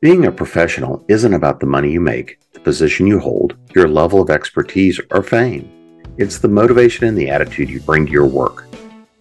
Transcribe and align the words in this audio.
Being 0.00 0.26
a 0.26 0.32
professional 0.32 1.02
isn't 1.08 1.32
about 1.32 1.60
the 1.60 1.66
money 1.66 1.92
you 1.92 2.00
make, 2.00 2.38
the 2.52 2.60
position 2.60 3.06
you 3.06 3.20
hold, 3.20 3.56
your 3.74 3.88
level 3.88 4.20
of 4.20 4.28
expertise, 4.28 5.00
or 5.10 5.22
fame. 5.22 6.02
It's 6.18 6.38
the 6.38 6.48
motivation 6.48 7.06
and 7.06 7.16
the 7.16 7.30
attitude 7.30 7.70
you 7.70 7.80
bring 7.80 8.04
to 8.06 8.12
your 8.12 8.26
work. 8.26 8.66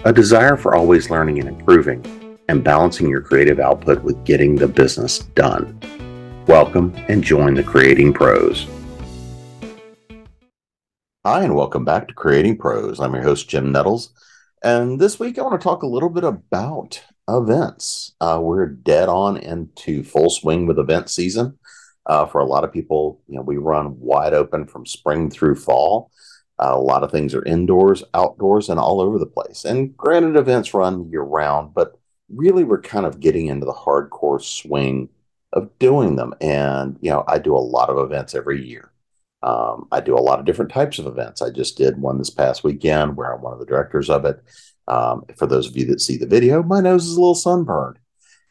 A 0.03 0.11
desire 0.11 0.57
for 0.57 0.75
always 0.75 1.09
learning 1.09 1.39
and 1.39 1.47
improving, 1.47 2.37
and 2.49 2.63
balancing 2.63 3.07
your 3.07 3.21
creative 3.21 3.59
output 3.59 4.03
with 4.03 4.25
getting 4.25 4.55
the 4.55 4.67
business 4.67 5.19
done. 5.19 5.79
Welcome 6.47 6.93
and 7.07 7.23
join 7.23 7.53
the 7.53 7.63
Creating 7.63 8.11
Pros. 8.11 8.67
Hi, 11.23 11.43
and 11.43 11.55
welcome 11.55 11.85
back 11.85 12.09
to 12.09 12.13
Creating 12.13 12.57
Pros. 12.57 12.99
I'm 12.99 13.13
your 13.13 13.23
host, 13.23 13.47
Jim 13.47 13.71
Nettles. 13.71 14.11
And 14.63 14.97
this 14.97 15.19
week, 15.19 15.37
I 15.37 15.41
want 15.41 15.59
to 15.59 15.63
talk 15.63 15.83
a 15.83 15.87
little 15.87 16.09
bit 16.09 16.23
about 16.23 17.03
events. 17.27 18.15
Uh, 18.21 18.39
we're 18.41 18.65
dead 18.65 19.09
on 19.09 19.35
into 19.35 20.05
full 20.05 20.29
swing 20.29 20.65
with 20.67 20.79
event 20.79 21.09
season. 21.09 21.59
Uh, 22.05 22.25
for 22.25 22.39
a 22.39 22.45
lot 22.45 22.63
of 22.63 22.71
people, 22.71 23.21
you 23.27 23.35
know, 23.35 23.41
we 23.41 23.57
run 23.57 23.99
wide 23.99 24.33
open 24.33 24.65
from 24.65 24.85
spring 24.85 25.29
through 25.29 25.55
fall. 25.55 26.11
Uh, 26.59 26.71
a 26.73 26.79
lot 26.79 27.03
of 27.03 27.11
things 27.11 27.35
are 27.35 27.43
indoors, 27.43 28.05
outdoors, 28.13 28.69
and 28.69 28.79
all 28.79 29.01
over 29.01 29.19
the 29.19 29.25
place. 29.25 29.65
And 29.65 29.95
granted, 29.97 30.37
events 30.37 30.73
run 30.73 31.09
year 31.09 31.23
round, 31.23 31.73
but 31.73 31.97
really 32.29 32.63
we're 32.63 32.81
kind 32.81 33.05
of 33.05 33.19
getting 33.19 33.47
into 33.47 33.65
the 33.65 33.73
hardcore 33.73 34.41
swing 34.41 35.09
of 35.51 35.77
doing 35.77 36.15
them. 36.15 36.33
And, 36.39 36.97
you 37.01 37.11
know, 37.11 37.25
I 37.27 37.37
do 37.37 37.53
a 37.53 37.57
lot 37.57 37.89
of 37.89 37.97
events 37.97 38.33
every 38.33 38.65
year. 38.65 38.92
Um, 39.43 39.87
I 39.91 39.99
do 39.99 40.17
a 40.17 40.21
lot 40.21 40.39
of 40.39 40.45
different 40.45 40.71
types 40.71 40.99
of 40.99 41.05
events. 41.05 41.41
I 41.41 41.49
just 41.49 41.77
did 41.77 42.01
one 42.01 42.17
this 42.17 42.29
past 42.29 42.63
weekend 42.63 43.17
where 43.17 43.33
I'm 43.33 43.41
one 43.41 43.53
of 43.53 43.59
the 43.59 43.65
directors 43.65 44.09
of 44.09 44.23
it. 44.23 44.41
Um, 44.87 45.25
for 45.37 45.47
those 45.47 45.67
of 45.67 45.75
you 45.75 45.85
that 45.87 46.01
see 46.01 46.17
the 46.17 46.25
video, 46.25 46.63
my 46.63 46.79
nose 46.79 47.05
is 47.05 47.17
a 47.17 47.19
little 47.19 47.35
sunburned. 47.35 47.99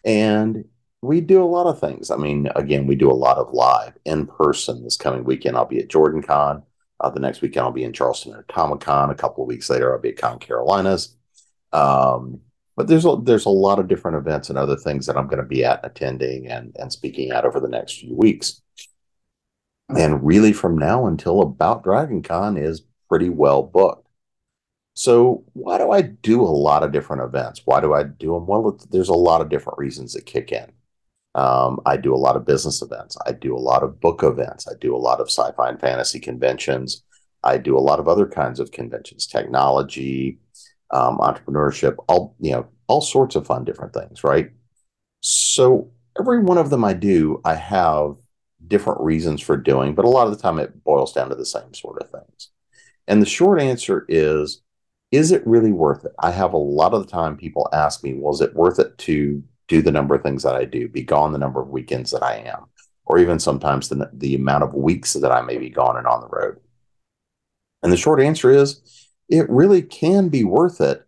And 0.05 0.65
we 1.01 1.21
do 1.21 1.43
a 1.43 1.45
lot 1.45 1.67
of 1.67 1.81
things. 1.81 2.11
I 2.11 2.17
mean, 2.17 2.49
again, 2.55 2.87
we 2.87 2.95
do 2.95 3.11
a 3.11 3.15
lot 3.15 3.39
of 3.39 3.53
live 3.53 3.95
in 4.05 4.27
person 4.27 4.84
this 4.84 4.97
coming 4.97 5.25
weekend. 5.25 5.57
I'll 5.57 5.65
be 5.65 5.81
at 5.81 5.89
Jordan 5.89 6.23
Con. 6.23 6.62
Uh, 7.01 7.11
the 7.11 7.21
next 7.21 7.41
weekend, 7.41 7.65
I'll 7.65 7.73
be 7.73 7.84
in 7.84 7.93
Charleston 7.93 8.34
at 8.34 8.47
Con. 8.47 9.11
A 9.11 9.15
couple 9.15 9.43
of 9.43 9.49
weeks 9.49 9.69
later, 9.71 9.93
I'll 9.93 10.01
be 10.01 10.11
at 10.11 10.19
Con 10.19 10.39
Carolinas. 10.39 11.17
Um, 11.73 12.41
but 12.77 12.87
there's 12.87 13.05
a, 13.05 13.17
there's 13.23 13.47
a 13.47 13.51
lot 13.51 13.79
of 13.79 13.89
different 13.89 14.19
events 14.19 14.49
and 14.49 14.59
other 14.59 14.77
things 14.77 15.06
that 15.06 15.17
I'm 15.17 15.27
going 15.27 15.43
to 15.43 15.49
be 15.49 15.65
at 15.65 15.84
attending 15.84 16.49
and, 16.49 16.75
and 16.79 16.93
speaking 16.93 17.31
at 17.31 17.45
over 17.45 17.61
the 17.61 17.69
next 17.69 17.99
few 17.99 18.15
weeks. 18.15 18.62
And 19.97 20.25
really, 20.25 20.53
from 20.53 20.77
now 20.77 21.07
until 21.07 21.41
about 21.43 21.85
Dragon 21.85 22.23
Con 22.23 22.57
is 22.57 22.83
pretty 23.09 23.29
well 23.29 23.62
booked. 23.62 24.09
So, 24.95 25.45
why 25.55 25.79
do 25.79 25.91
I 25.91 26.03
do 26.03 26.43
a 26.43 26.45
lot 26.45 26.83
of 26.83 26.93
different 26.93 27.23
events? 27.23 27.62
Why 27.65 27.81
do 27.81 27.95
I 27.95 28.03
do 28.03 28.34
them? 28.34 28.47
Well, 28.47 28.79
there's 28.91 29.09
a 29.09 29.15
lot 29.15 29.41
of 29.41 29.49
different 29.49 29.79
reasons 29.79 30.12
that 30.12 30.27
kick 30.27 30.53
in. 30.53 30.71
Um, 31.34 31.81
I 31.87 31.97
do 31.97 32.15
a 32.15 32.17
lot 32.17 32.37
of 32.37 32.45
business 32.45 32.83
events. 32.83 33.17
I 33.27 33.33
do 33.33 33.57
a 33.57 33.59
lot 33.59 33.83
of 33.83 34.01
book 34.01 34.23
events. 34.23 34.69
I 34.69 34.73
do 34.79 34.95
a 34.95 34.99
lot 34.99 35.21
of 35.21 35.29
sci 35.29 35.51
fi 35.53 35.71
and 35.71 35.81
fantasy 35.81 36.21
conventions. 36.21 37.03
I 37.43 37.59
do 37.59 37.77
a 37.77 37.81
lot 37.81 38.01
of 38.01 38.09
other 38.09 38.27
kinds 38.27 38.61
of 38.61 38.71
conventions, 38.71 39.27
technology, 39.27 40.39
um, 40.91 41.19
entrepreneurship, 41.19 41.97
all, 42.06 42.37
you 42.39 42.53
know, 42.53 42.69
all 42.87 43.01
sorts 43.01 43.34
of 43.34 43.47
fun 43.47 43.65
different 43.65 43.95
things, 43.95 44.23
right? 44.23 44.51
So, 45.21 45.91
every 46.19 46.41
one 46.41 46.59
of 46.59 46.69
them 46.69 46.84
I 46.84 46.93
do, 46.93 47.41
I 47.45 47.55
have 47.55 48.17
different 48.69 49.01
reasons 49.01 49.41
for 49.41 49.57
doing, 49.57 49.95
but 49.95 50.05
a 50.05 50.09
lot 50.09 50.27
of 50.27 50.35
the 50.35 50.43
time 50.43 50.59
it 50.59 50.85
boils 50.85 51.13
down 51.13 51.29
to 51.29 51.35
the 51.35 51.47
same 51.47 51.75
sort 51.75 52.01
of 52.03 52.11
things. 52.11 52.51
And 53.07 53.21
the 53.21 53.27
short 53.27 53.61
answer 53.61 54.05
is 54.09 54.63
is 55.11 55.31
it 55.31 55.47
really 55.47 55.73
worth 55.73 56.07
it? 56.07 56.13
I 56.19 56.31
have 56.31 56.55
a 56.55 56.59
lot 56.59 56.95
of 56.95 57.05
the 57.05 57.11
time 57.11 57.37
people 57.37 57.69
ask 57.75 58.03
me, 58.03 58.15
well, 58.15 58.41
it 58.43 58.55
worth 58.55 58.79
it 58.79 58.97
to 58.99 59.45
do 59.69 59.83
the 59.83 59.93
number 59.93 60.15
of 60.15 60.23
things 60.23 60.43
that 60.43 60.55
I 60.55 60.65
do, 60.65 60.89
be 60.89 61.03
gone 61.03 61.33
the 61.33 61.39
number 61.39 61.61
of 61.61 61.69
weekends 61.69 62.11
that 62.13 62.23
I 62.23 62.37
am, 62.37 62.65
or 63.05 63.19
even 63.19 63.39
sometimes 63.39 63.89
the, 63.89 64.11
the 64.15 64.35
amount 64.35 64.65
of 64.65 64.73
weeks 64.75 65.13
that 65.13 65.31
I 65.31 65.43
may 65.43 65.59
be 65.59 65.69
gone 65.69 65.99
and 65.99 66.07
on 66.07 66.23
the 66.23 66.29
road? 66.29 66.59
And 67.83 67.93
the 67.93 67.99
short 67.99 68.22
answer 68.22 68.51
is 68.51 68.81
it 69.28 69.49
really 69.51 69.83
can 69.83 70.31
be 70.31 70.45
worth 70.45 70.81
it, 70.81 71.06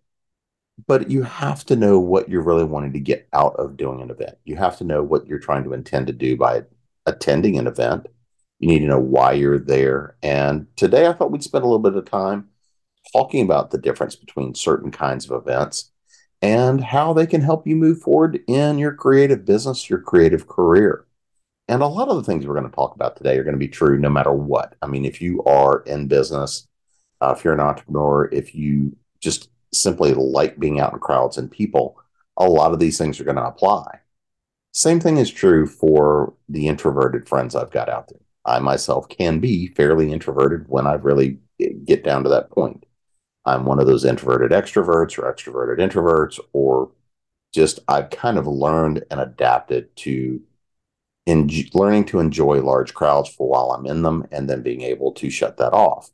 but 0.87 1.11
you 1.11 1.23
have 1.23 1.65
to 1.67 1.77
know 1.77 1.99
what 1.99 2.29
you're 2.29 2.43
really 2.43 2.65
wanting 2.65 2.93
to 2.93 3.01
get 3.01 3.27
out 3.33 3.57
of 3.57 3.77
doing 3.77 4.03
an 4.03 4.11
event. 4.11 4.37
You 4.45 4.57
have 4.57 4.77
to 4.79 4.85
know 4.85 5.03
what 5.03 5.27
you're 5.27 5.39
trying 5.39 5.65
to 5.65 5.73
intend 5.73 6.09
to 6.09 6.13
do 6.13 6.37
by 6.37 6.65
attending 7.07 7.59
an 7.59 7.67
event. 7.67 8.07
You 8.59 8.69
need 8.69 8.81
to 8.81 8.87
know 8.87 9.01
why 9.01 9.33
you're 9.33 9.59
there. 9.59 10.17
And 10.23 10.67
today 10.77 11.07
I 11.07 11.13
thought 11.13 11.31
we'd 11.31 11.43
spend 11.43 11.65
a 11.65 11.67
little 11.67 11.79
bit 11.79 11.97
of 11.97 12.05
time 12.05 12.49
talking 13.13 13.43
about 13.43 13.71
the 13.71 13.79
difference 13.79 14.17
between 14.17 14.55
certain 14.55 14.91
kinds 14.91 15.29
of 15.29 15.37
events 15.37 15.91
and 16.41 16.83
how 16.83 17.13
they 17.13 17.27
can 17.27 17.41
help 17.41 17.67
you 17.67 17.77
move 17.77 18.01
forward 18.01 18.41
in 18.47 18.79
your 18.79 18.93
creative 18.93 19.45
business, 19.45 19.89
your 19.89 20.01
creative 20.01 20.47
career. 20.47 21.07
And 21.69 21.83
a 21.83 21.87
lot 21.87 22.09
of 22.09 22.17
the 22.17 22.23
things 22.23 22.47
we're 22.47 22.59
going 22.59 22.71
to 22.71 22.75
talk 22.75 22.95
about 22.95 23.17
today 23.17 23.39
are 23.39 23.45
going 23.45 23.55
to 23.55 23.59
be 23.59 23.69
true 23.69 23.99
no 23.99 24.11
matter 24.11 24.33
what. 24.33 24.75
I 24.83 24.87
mean, 24.87 25.05
if 25.05 25.23
you 25.23 25.43
are 25.45 25.81
in 25.87 26.09
business, 26.09 26.69
uh, 27.21 27.35
if 27.37 27.45
you're 27.45 27.55
an 27.55 27.61
entrepreneur, 27.61 28.29
if 28.31 28.55
you 28.55 28.97
just 29.21 29.49
simply 29.73 30.13
like 30.13 30.59
being 30.59 30.81
out 30.81 30.93
in 30.93 30.99
crowds 30.99 31.39
and 31.39 31.51
people, 31.51 31.99
a 32.37 32.47
lot 32.47 32.73
of 32.73 32.79
these 32.79 32.99
things 32.99 33.19
are 33.21 33.25
going 33.25 33.37
to 33.37 33.47
apply. 33.47 34.01
Same 34.75 34.99
thing 34.99 35.19
is 35.19 35.31
true 35.31 35.69
for 35.69 36.35
the 36.49 36.67
introverted 36.67 37.29
friends 37.29 37.55
I've 37.55 37.71
got 37.71 37.89
out 37.89 38.09
there. 38.09 38.19
I 38.45 38.59
myself 38.59 39.09
can 39.09 39.39
be 39.39 39.69
fairly 39.69 40.13
introverted 40.13 40.69
when 40.69 40.85
I 40.85 40.95
really 40.95 41.39
get 41.85 42.03
down 42.03 42.25
to 42.25 42.29
that 42.31 42.51
point. 42.51 42.85
I'm 43.47 43.67
one 43.67 43.79
of 43.79 43.87
those 43.87 44.05
introverted 44.05 44.51
extroverts 44.51 45.17
or 45.17 45.33
extroverted 45.33 45.79
introverts, 45.79 46.41
or 46.53 46.91
just 47.55 47.79
I've 47.87 48.11
kind 48.11 48.37
of 48.37 48.49
learned 48.49 49.05
and 49.13 49.21
adapted 49.21 49.95
to 49.99 50.43
in 51.25 51.49
learning 51.73 52.07
to 52.07 52.19
enjoy 52.19 52.61
large 52.61 52.95
crowds 52.95 53.29
for 53.29 53.49
while 53.49 53.71
I'm 53.71 53.87
in 53.87 54.03
them 54.03 54.27
and 54.33 54.51
then 54.51 54.63
being 54.63 54.83
able 54.83 55.13
to 55.13 55.31
shut 55.31 55.57
that 55.59 55.73
off. 55.73 56.11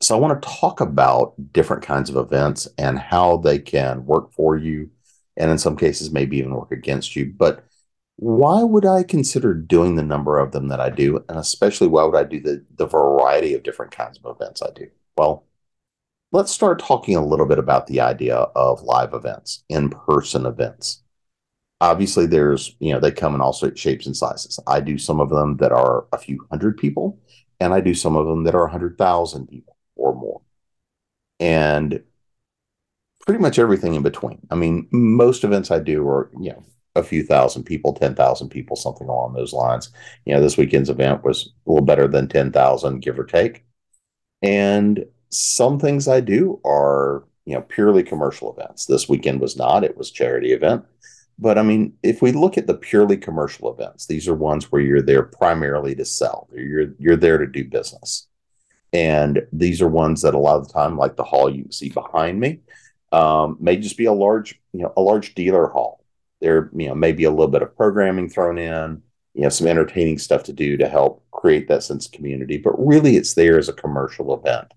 So 0.00 0.16
I 0.16 0.20
want 0.20 0.40
to 0.40 0.48
talk 0.48 0.80
about 0.80 1.34
different 1.52 1.82
kinds 1.82 2.10
of 2.10 2.16
events 2.16 2.68
and 2.78 2.98
how 2.98 3.38
they 3.38 3.58
can 3.58 4.06
work 4.06 4.32
for 4.32 4.56
you 4.56 4.90
and 5.36 5.50
in 5.50 5.58
some 5.58 5.76
cases 5.76 6.10
maybe 6.10 6.38
even 6.38 6.54
work 6.54 6.72
against 6.72 7.16
you. 7.16 7.32
But 7.36 7.64
why 8.16 8.62
would 8.62 8.86
I 8.86 9.02
consider 9.02 9.54
doing 9.54 9.96
the 9.96 10.02
number 10.02 10.38
of 10.38 10.52
them 10.52 10.68
that 10.68 10.80
I 10.80 10.90
do? 10.90 11.24
And 11.28 11.38
especially 11.38 11.88
why 11.88 12.04
would 12.04 12.16
I 12.16 12.24
do 12.24 12.40
the, 12.40 12.64
the 12.76 12.86
variety 12.86 13.54
of 13.54 13.62
different 13.62 13.92
kinds 13.92 14.18
of 14.22 14.36
events 14.36 14.62
I 14.62 14.70
do? 14.74 14.88
Well, 15.16 15.44
let's 16.30 16.52
start 16.52 16.78
talking 16.78 17.16
a 17.16 17.24
little 17.24 17.46
bit 17.46 17.58
about 17.58 17.86
the 17.86 18.00
idea 18.00 18.36
of 18.36 18.82
live 18.82 19.14
events, 19.14 19.64
in 19.68 19.90
person 19.90 20.46
events. 20.46 21.02
Obviously, 21.80 22.26
there's, 22.26 22.76
you 22.78 22.92
know, 22.92 23.00
they 23.00 23.10
come 23.10 23.34
in 23.34 23.40
all 23.40 23.52
shapes 23.52 24.06
and 24.06 24.16
sizes. 24.16 24.58
I 24.66 24.80
do 24.80 24.98
some 24.98 25.20
of 25.20 25.30
them 25.30 25.56
that 25.56 25.72
are 25.72 26.06
a 26.12 26.18
few 26.18 26.46
hundred 26.50 26.76
people, 26.76 27.18
and 27.58 27.74
I 27.74 27.80
do 27.80 27.94
some 27.94 28.16
of 28.16 28.26
them 28.26 28.44
that 28.44 28.54
are 28.54 28.62
100,000 28.62 29.48
people 29.48 29.76
or 29.96 30.14
more. 30.14 30.42
And 31.40 32.02
pretty 33.26 33.40
much 33.40 33.58
everything 33.58 33.94
in 33.94 34.02
between. 34.02 34.38
I 34.50 34.54
mean, 34.54 34.88
most 34.90 35.44
events 35.44 35.70
I 35.70 35.78
do 35.78 36.06
are, 36.08 36.30
you 36.38 36.50
know, 36.50 36.62
a 36.94 37.02
few 37.02 37.24
thousand 37.24 37.64
people, 37.64 37.94
10,000 37.94 38.48
people, 38.48 38.76
something 38.76 39.08
along 39.08 39.32
those 39.32 39.52
lines. 39.52 39.90
You 40.26 40.34
know, 40.34 40.42
this 40.42 40.58
weekend's 40.58 40.90
event 40.90 41.24
was 41.24 41.52
a 41.66 41.70
little 41.70 41.86
better 41.86 42.06
than 42.06 42.28
10,000, 42.28 43.00
give 43.00 43.18
or 43.18 43.24
take. 43.24 43.64
And 44.42 45.04
some 45.30 45.78
things 45.78 46.08
I 46.08 46.20
do 46.20 46.60
are, 46.64 47.24
you 47.46 47.54
know, 47.54 47.62
purely 47.62 48.02
commercial 48.02 48.52
events. 48.52 48.84
This 48.86 49.08
weekend 49.08 49.40
was 49.40 49.56
not, 49.56 49.84
it 49.84 49.96
was 49.96 50.10
charity 50.10 50.52
event. 50.52 50.84
But 51.38 51.58
I 51.58 51.62
mean, 51.62 51.94
if 52.02 52.20
we 52.20 52.32
look 52.32 52.58
at 52.58 52.66
the 52.66 52.74
purely 52.74 53.16
commercial 53.16 53.72
events, 53.72 54.06
these 54.06 54.28
are 54.28 54.34
ones 54.34 54.70
where 54.70 54.82
you're 54.82 55.02
there 55.02 55.22
primarily 55.22 55.94
to 55.94 56.04
sell. 56.04 56.48
You're 56.52 56.92
you're 56.98 57.16
there 57.16 57.38
to 57.38 57.46
do 57.46 57.64
business. 57.64 58.28
And 58.92 59.46
these 59.52 59.80
are 59.80 59.88
ones 59.88 60.22
that 60.22 60.34
a 60.34 60.38
lot 60.38 60.56
of 60.56 60.68
the 60.68 60.72
time, 60.72 60.98
like 60.98 61.16
the 61.16 61.24
hall 61.24 61.48
you 61.48 61.66
see 61.70 61.88
behind 61.88 62.38
me, 62.38 62.60
um, 63.12 63.56
may 63.60 63.76
just 63.76 63.96
be 63.96 64.06
a 64.06 64.12
large, 64.12 64.60
you 64.72 64.82
know, 64.82 64.92
a 64.96 65.00
large 65.00 65.34
dealer 65.34 65.68
hall. 65.68 66.04
There, 66.40 66.70
you 66.74 66.88
know, 66.88 66.94
maybe 66.94 67.24
a 67.24 67.30
little 67.30 67.48
bit 67.48 67.62
of 67.62 67.76
programming 67.76 68.28
thrown 68.28 68.58
in, 68.58 69.02
you 69.34 69.42
know, 69.42 69.48
some 69.48 69.68
entertaining 69.68 70.18
stuff 70.18 70.42
to 70.44 70.52
do 70.52 70.76
to 70.76 70.88
help 70.88 71.24
create 71.30 71.68
that 71.68 71.84
sense 71.84 72.06
of 72.06 72.12
community. 72.12 72.58
But 72.58 72.74
really, 72.84 73.16
it's 73.16 73.34
there 73.34 73.58
as 73.58 73.68
a 73.68 73.72
commercial 73.72 74.34
event 74.34 74.72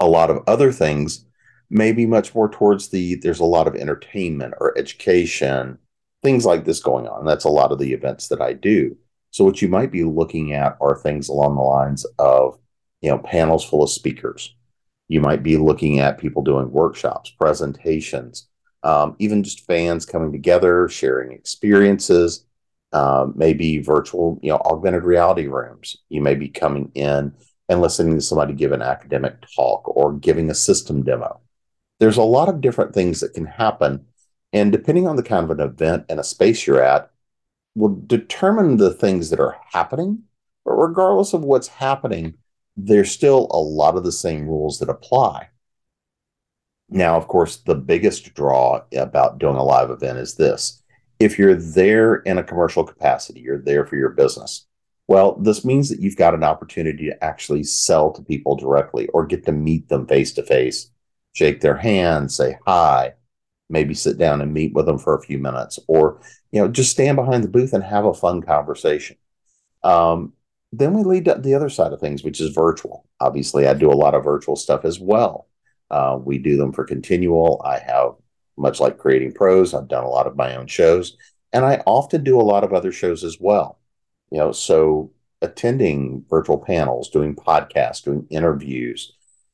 a 0.00 0.08
lot 0.08 0.30
of 0.30 0.42
other 0.46 0.72
things 0.72 1.26
maybe 1.68 2.04
much 2.06 2.34
more 2.34 2.48
towards 2.48 2.88
the 2.88 3.14
there's 3.16 3.38
a 3.38 3.44
lot 3.44 3.68
of 3.68 3.76
entertainment 3.76 4.54
or 4.58 4.76
education 4.76 5.78
things 6.22 6.44
like 6.44 6.64
this 6.64 6.80
going 6.80 7.06
on 7.06 7.24
that's 7.24 7.44
a 7.44 7.50
lot 7.50 7.70
of 7.70 7.78
the 7.78 7.92
events 7.92 8.26
that 8.28 8.40
i 8.40 8.52
do 8.52 8.96
so 9.30 9.44
what 9.44 9.62
you 9.62 9.68
might 9.68 9.92
be 9.92 10.02
looking 10.02 10.52
at 10.52 10.76
are 10.80 10.96
things 10.96 11.28
along 11.28 11.54
the 11.54 11.62
lines 11.62 12.04
of 12.18 12.58
you 13.02 13.10
know 13.10 13.18
panels 13.18 13.64
full 13.64 13.82
of 13.82 13.90
speakers 13.90 14.56
you 15.10 15.20
might 15.20 15.42
be 15.44 15.58
looking 15.58 16.00
at 16.00 16.18
people 16.18 16.42
doing 16.42 16.70
workshops 16.72 17.30
presentations 17.30 18.48
um, 18.84 19.16
even 19.18 19.42
just 19.42 19.66
fans 19.66 20.06
coming 20.06 20.32
together 20.32 20.88
sharing 20.88 21.32
experiences 21.32 22.46
um, 22.92 23.34
maybe 23.36 23.78
virtual 23.80 24.40
you 24.42 24.50
know 24.50 24.58
augmented 24.66 25.04
reality 25.04 25.48
rooms 25.48 25.96
you 26.08 26.22
may 26.22 26.36
be 26.36 26.48
coming 26.48 26.90
in 26.94 27.34
and 27.68 27.80
listening 27.80 28.16
to 28.16 28.22
somebody 28.22 28.54
give 28.54 28.72
an 28.72 28.82
academic 28.82 29.36
talk 29.56 29.88
or 29.96 30.14
giving 30.14 30.50
a 30.50 30.54
system 30.54 31.04
demo. 31.04 31.40
There's 32.00 32.18
a 32.18 32.22
lot 32.22 32.48
of 32.48 32.60
different 32.60 32.94
things 32.94 33.20
that 33.20 33.34
can 33.34 33.46
happen 33.46 34.06
And 34.52 34.72
depending 34.72 35.08
on 35.08 35.16
the 35.16 35.22
kind 35.24 35.44
of 35.44 35.52
an 35.52 35.60
event 35.64 36.06
and 36.10 36.20
a 36.20 36.24
space 36.24 36.66
you're 36.66 36.82
at, 36.82 37.10
will 37.76 38.02
determine 38.06 38.78
the 38.78 38.92
things 38.94 39.30
that 39.30 39.40
are 39.40 39.58
happening. 39.72 40.24
But 40.64 40.72
regardless 40.74 41.34
of 41.34 41.44
what's 41.44 41.68
happening, 41.68 42.36
there's 42.76 43.10
still 43.10 43.48
a 43.50 43.58
lot 43.58 43.96
of 43.96 44.04
the 44.04 44.12
same 44.12 44.46
rules 44.46 44.78
that 44.78 44.88
apply. 44.88 45.48
Now, 46.88 47.16
of 47.16 47.28
course, 47.28 47.58
the 47.58 47.74
biggest 47.74 48.34
draw 48.34 48.82
about 48.96 49.38
doing 49.38 49.56
a 49.56 49.62
live 49.62 49.90
event 49.90 50.18
is 50.18 50.34
this. 50.34 50.82
If 51.20 51.38
you're 51.38 51.54
there 51.54 52.16
in 52.16 52.38
a 52.38 52.42
commercial 52.42 52.82
capacity, 52.82 53.40
you're 53.40 53.62
there 53.62 53.86
for 53.86 53.96
your 53.96 54.10
business. 54.10 54.66
Well, 55.06 55.36
this 55.36 55.64
means 55.64 55.88
that 55.88 56.00
you've 56.00 56.16
got 56.16 56.34
an 56.34 56.44
opportunity 56.44 57.06
to 57.06 57.24
actually 57.24 57.64
sell 57.64 58.12
to 58.12 58.22
people 58.22 58.56
directly 58.56 59.08
or 59.08 59.26
get 59.26 59.44
to 59.46 59.52
meet 59.52 59.88
them 59.88 60.06
face 60.06 60.32
to 60.34 60.42
face, 60.42 60.90
shake 61.32 61.60
their 61.60 61.76
hand, 61.76 62.32
say 62.32 62.58
hi, 62.66 63.14
maybe 63.68 63.94
sit 63.94 64.18
down 64.18 64.40
and 64.40 64.54
meet 64.54 64.72
with 64.72 64.86
them 64.86 64.98
for 64.98 65.16
a 65.16 65.22
few 65.22 65.38
minutes, 65.38 65.78
or 65.88 66.20
you 66.52 66.60
know, 66.60 66.68
just 66.68 66.90
stand 66.90 67.16
behind 67.16 67.44
the 67.44 67.48
booth 67.48 67.72
and 67.72 67.84
have 67.84 68.04
a 68.04 68.14
fun 68.14 68.42
conversation. 68.42 69.16
Um, 69.82 70.32
then 70.72 70.94
we 70.94 71.02
lead 71.02 71.24
to 71.24 71.34
the 71.34 71.54
other 71.54 71.68
side 71.68 71.92
of 71.92 72.00
things, 72.00 72.22
which 72.22 72.40
is 72.40 72.50
virtual. 72.50 73.06
Obviously, 73.20 73.66
I 73.66 73.74
do 73.74 73.90
a 73.90 73.92
lot 73.92 74.14
of 74.14 74.24
virtual 74.24 74.56
stuff 74.56 74.84
as 74.84 75.00
well. 75.00 75.48
Uh, 75.90 76.18
we 76.22 76.38
do 76.38 76.56
them 76.56 76.72
for 76.72 76.86
ConTinual. 76.86 77.64
I 77.64 77.78
have, 77.78 78.12
much 78.56 78.78
like 78.78 78.98
creating 78.98 79.32
pros, 79.32 79.74
I've 79.74 79.88
done 79.88 80.04
a 80.04 80.08
lot 80.08 80.26
of 80.26 80.36
my 80.36 80.54
own 80.54 80.66
shows, 80.66 81.16
and 81.52 81.64
I 81.64 81.82
often 81.86 82.22
do 82.22 82.40
a 82.40 82.42
lot 82.42 82.62
of 82.62 82.72
other 82.72 82.92
shows 82.92 83.24
as 83.24 83.38
well. 83.40 83.80
You 84.30 84.38
know, 84.38 84.52
so 84.52 85.10
attending 85.42 86.24
virtual 86.28 86.58
panels, 86.58 87.10
doing 87.10 87.34
podcasts, 87.34 88.04
doing 88.04 88.26
interviews, 88.30 89.12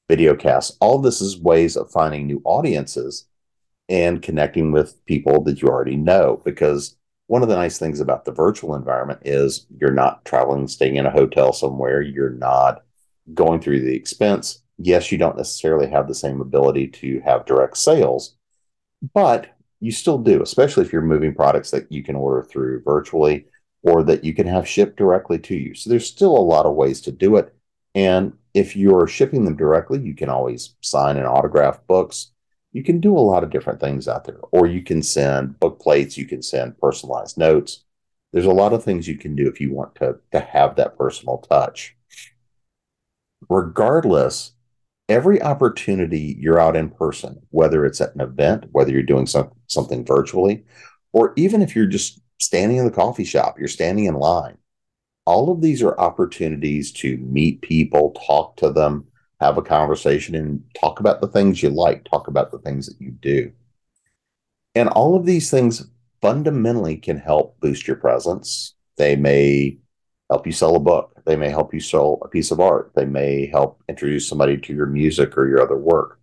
video 0.09 0.35
casts, 0.37 0.77
all 0.81 0.99
this 0.99 1.21
is 1.21 1.39
ways 1.41 1.77
of 1.77 1.91
finding 1.91 2.27
new 2.27 2.43
audiences 2.45 3.27
and 3.89 4.23
connecting 4.23 4.73
with 4.73 5.05
people 5.07 5.43
that 5.45 5.63
you 5.63 5.69
already 5.69 5.97
know. 5.97 6.43
Because 6.45 6.97
one 7.27 7.43
of 7.43 7.49
the 7.49 7.57
nice 7.57 7.79
things 7.79 8.01
about 8.01 8.25
the 8.25 8.33
virtual 8.33 8.75
environment 8.75 9.21
is 9.25 9.67
you're 9.79 9.93
not 9.93 10.25
traveling, 10.25 10.69
staying 10.69 10.97
in 10.97 11.07
a 11.07 11.11
hotel 11.11 11.53
somewhere, 11.53 12.01
you're 12.01 12.31
not 12.31 12.85
going 13.35 13.61
through 13.61 13.81
the 13.81 13.95
expense. 13.95 14.63
Yes, 14.79 15.11
you 15.11 15.19
don't 15.19 15.37
necessarily 15.37 15.89
have 15.89 16.07
the 16.07 16.15
same 16.15 16.41
ability 16.41 16.89
to 16.89 17.21
have 17.25 17.47
direct 17.47 17.77
sales, 17.77 18.37
but 19.15 19.49
you 19.81 19.91
still 19.91 20.19
do, 20.19 20.43
especially 20.43 20.85
if 20.85 20.93
you're 20.93 21.03
moving 21.03 21.35
products 21.35 21.71
that 21.71 21.91
you 21.91 22.03
can 22.03 22.15
order 22.15 22.43
through 22.43 22.83
virtually 22.83 23.47
or 23.83 24.03
that 24.05 24.25
you 24.25 24.35
can 24.35 24.47
have 24.47 24.69
shipped 24.69 24.97
directly 24.97 25.39
to 25.39 25.55
you. 25.55 25.75
So 25.75 25.91
there's 25.91 26.07
still 26.07 26.37
a 26.37 26.39
lot 26.39 26.67
of 26.67 26.75
ways 26.75 27.01
to 27.03 27.13
do 27.13 27.37
it. 27.37 27.55
And 27.95 28.35
if 28.55 28.77
you're 28.77 29.07
shipping 29.07 29.45
them 29.45 29.57
directly, 29.57 30.01
you 30.01 30.15
can 30.15 30.29
always 30.29 30.75
sign 30.81 31.17
and 31.17 31.27
autograph 31.27 31.87
books 31.87 32.33
you 32.77 32.83
can 32.83 33.01
do 33.01 33.17
a 33.17 33.29
lot 33.31 33.43
of 33.43 33.49
different 33.49 33.81
things 33.81 34.07
out 34.07 34.27
there. 34.27 34.39
Or 34.53 34.67
you 34.67 34.83
can 34.83 35.03
send 35.03 35.59
book 35.59 35.81
plates, 35.81 36.19
you 36.19 36.27
can 36.27 36.43
send 36.43 36.79
personalized 36.79 37.39
notes. 37.39 37.85
There's 38.35 38.45
a 38.45 38.51
lot 38.51 38.75
of 38.75 38.85
things 38.85 39.09
you 39.09 39.17
can 39.17 39.35
do 39.35 39.49
if 39.49 39.63
you 39.63 39.73
want 39.73 39.95
to, 39.95 40.17
to 40.33 40.41
have 40.41 40.77
that 40.77 40.99
personal 40.99 41.39
touch. 41.39 41.97
Regardless, 43.49 44.53
every 45.09 45.41
opportunity 45.41 46.37
you're 46.39 46.61
out 46.61 46.77
in 46.77 46.91
person, 46.91 47.41
whether 47.49 47.87
it's 47.87 48.03
at 48.03 48.15
an 48.15 48.21
event, 48.21 48.67
whether 48.73 48.93
you're 48.93 49.03
doing 49.03 49.27
some, 49.27 49.53
something 49.69 50.05
virtually, 50.05 50.63
or 51.15 51.33
even 51.37 51.63
if 51.63 51.75
you're 51.75 51.87
just 51.87 52.21
standing 52.39 52.77
in 52.77 52.85
the 52.85 52.91
coffee 52.91 53.25
shop, 53.25 53.59
you're 53.59 53.69
standing 53.69 54.05
in 54.05 54.17
line, 54.17 54.59
all 55.25 55.51
of 55.51 55.63
these 55.63 55.83
are 55.83 55.99
opportunities 55.99 56.93
to 56.93 57.17
meet 57.17 57.63
people, 57.63 58.15
talk 58.27 58.55
to 58.57 58.71
them, 58.71 59.07
have 59.41 59.59
a 59.59 59.63
conversation 59.63 60.35
and 60.35 60.63
talk 60.79 61.01
about 61.01 61.21
the 61.21 61.29
things 61.29 61.63
you 61.63 61.71
like, 61.71 62.05
talk 62.05 62.29
about 62.29 62.51
the 62.51 62.59
things 62.59 62.87
that 62.87 63.01
you 63.01 63.11
do. 63.11 63.53
And 64.75 64.89
all 64.91 65.17
of 65.17 65.27
these 65.27 65.51
things 65.51 65.91
fundamentally 66.23 66.97
can 66.97 67.19
help 67.19 67.59
boost 67.61 67.87
your 67.87 67.97
presence. 67.97 68.75
They 68.97 69.17
may 69.17 69.79
help 70.31 70.47
you 70.47 70.53
sell 70.53 70.75
a 70.75 70.81
book, 70.81 71.13
they 71.25 71.37
may 71.37 71.51
help 71.51 71.73
you 71.73 71.81
sell 71.81 72.19
a 72.23 72.29
piece 72.29 72.51
of 72.51 72.61
art, 72.61 72.93
they 72.97 73.05
may 73.05 73.47
help 73.47 73.83
introduce 73.89 74.29
somebody 74.29 74.57
to 74.57 74.75
your 74.75 74.87
music 74.87 75.37
or 75.37 75.47
your 75.47 75.63
other 75.63 75.77
work. 75.77 76.19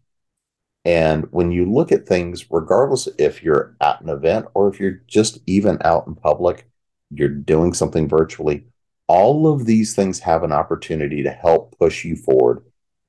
And 0.86 1.32
when 1.32 1.52
you 1.52 1.72
look 1.72 1.94
at 1.94 2.06
things, 2.06 2.46
regardless 2.52 3.08
if 3.18 3.42
you're 3.42 3.78
at 3.80 4.02
an 4.02 4.10
event 4.10 4.48
or 4.54 4.68
if 4.68 4.80
you're 4.80 5.02
just 5.08 5.40
even 5.46 5.78
out 5.86 6.08
in 6.08 6.16
public, 6.16 6.68
you're 7.12 7.30
doing 7.30 7.74
something 7.74 8.10
virtually, 8.10 8.66
all 9.08 9.48
of 9.48 9.66
these 9.66 9.96
things 9.96 10.20
have 10.20 10.44
an 10.44 10.52
opportunity 10.52 11.24
to 11.24 11.32
help 11.32 11.78
push 11.80 12.04
you 12.04 12.18
forward 12.18 12.64